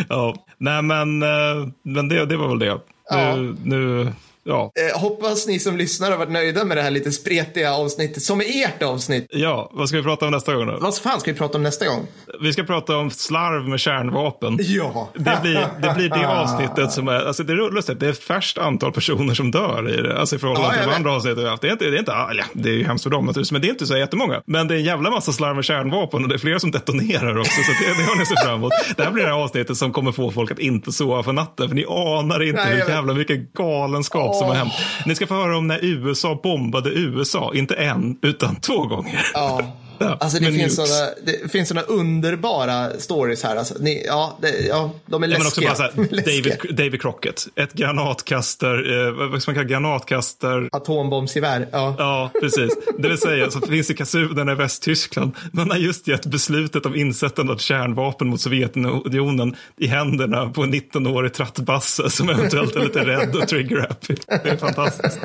[0.08, 2.78] ja, nej men, eh, men det, det var väl det.
[3.10, 3.36] Ja.
[3.36, 4.12] Nu, nu
[4.50, 4.72] ja.
[4.74, 8.40] Eh, hoppas ni som lyssnar har varit nöjda med det här lite spretiga avsnittet som
[8.40, 9.26] är ert avsnitt.
[9.30, 10.78] Ja, vad ska vi prata om nästa gång då?
[10.80, 12.06] Vad fan ska vi prata om nästa gång?
[12.40, 14.58] Vi ska prata om slarv med kärnvapen.
[14.60, 15.10] Ja.
[15.14, 18.58] Det blir det, blir det avsnittet som är, alltså det är lustigt, det är färst
[18.58, 20.20] antal personer som dör i det.
[20.20, 21.62] Alltså i förhållande ja, till andra avsnitt vi haft.
[21.62, 23.60] Det är inte, det är inte, ja, det är ju hemskt för dem naturligtvis, men
[23.60, 24.42] det är inte så jättemånga.
[24.46, 27.38] Men det är en jävla massa slarv med kärnvapen och det är flera som detonerar
[27.38, 28.72] också, så det, det har ni sett fram emot.
[28.96, 31.68] Det här blir det här avsnittet som kommer få folk att inte sova för natten,
[31.68, 34.39] för ni anar inte Nej, hur jävla mycket galenskap.
[34.40, 34.72] Som har hänt.
[35.06, 39.26] Ni ska få höra om när USA bombade USA, inte en, utan två gånger.
[39.34, 39.62] Ja.
[40.02, 40.98] Ja, Alltså det finns, nukes.
[40.98, 43.56] såna, det finns såna underbara stories här.
[43.56, 45.68] Alltså, ni, ja, det, ja, de är Ja, men också läskiga.
[45.68, 46.56] bara så här, Läskiga.
[46.62, 47.46] David, David Crockett.
[47.56, 50.68] Ett granatkastar, eh, vad ska man kalla granatkastar?
[50.72, 51.68] Atombombsgevär.
[51.72, 51.94] Ja.
[51.98, 52.72] Ja, precis.
[52.98, 55.32] Det vill säga, så finns i kasunerna i Västtyskland.
[55.52, 60.74] Man har just gett beslutet om insättande av kärnvapen mot Sovjetunionen i händerna på en
[60.74, 64.16] 19-årig trattbasse som eventuellt är lite rädd och trigger-happy.
[64.26, 65.18] Det är fantastiskt.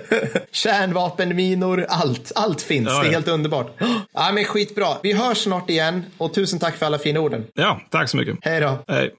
[0.52, 2.32] Kärnvapenminor, allt.
[2.34, 2.88] Allt finns.
[2.88, 3.74] Ja, det är helt underbart.
[4.22, 4.86] Ja, men skitbra.
[5.02, 7.46] Vi hörs snart igen och tusen tack för alla fina orden.
[7.54, 8.36] Ja, tack så mycket.
[8.42, 8.78] Hej då.
[8.88, 9.10] Hej.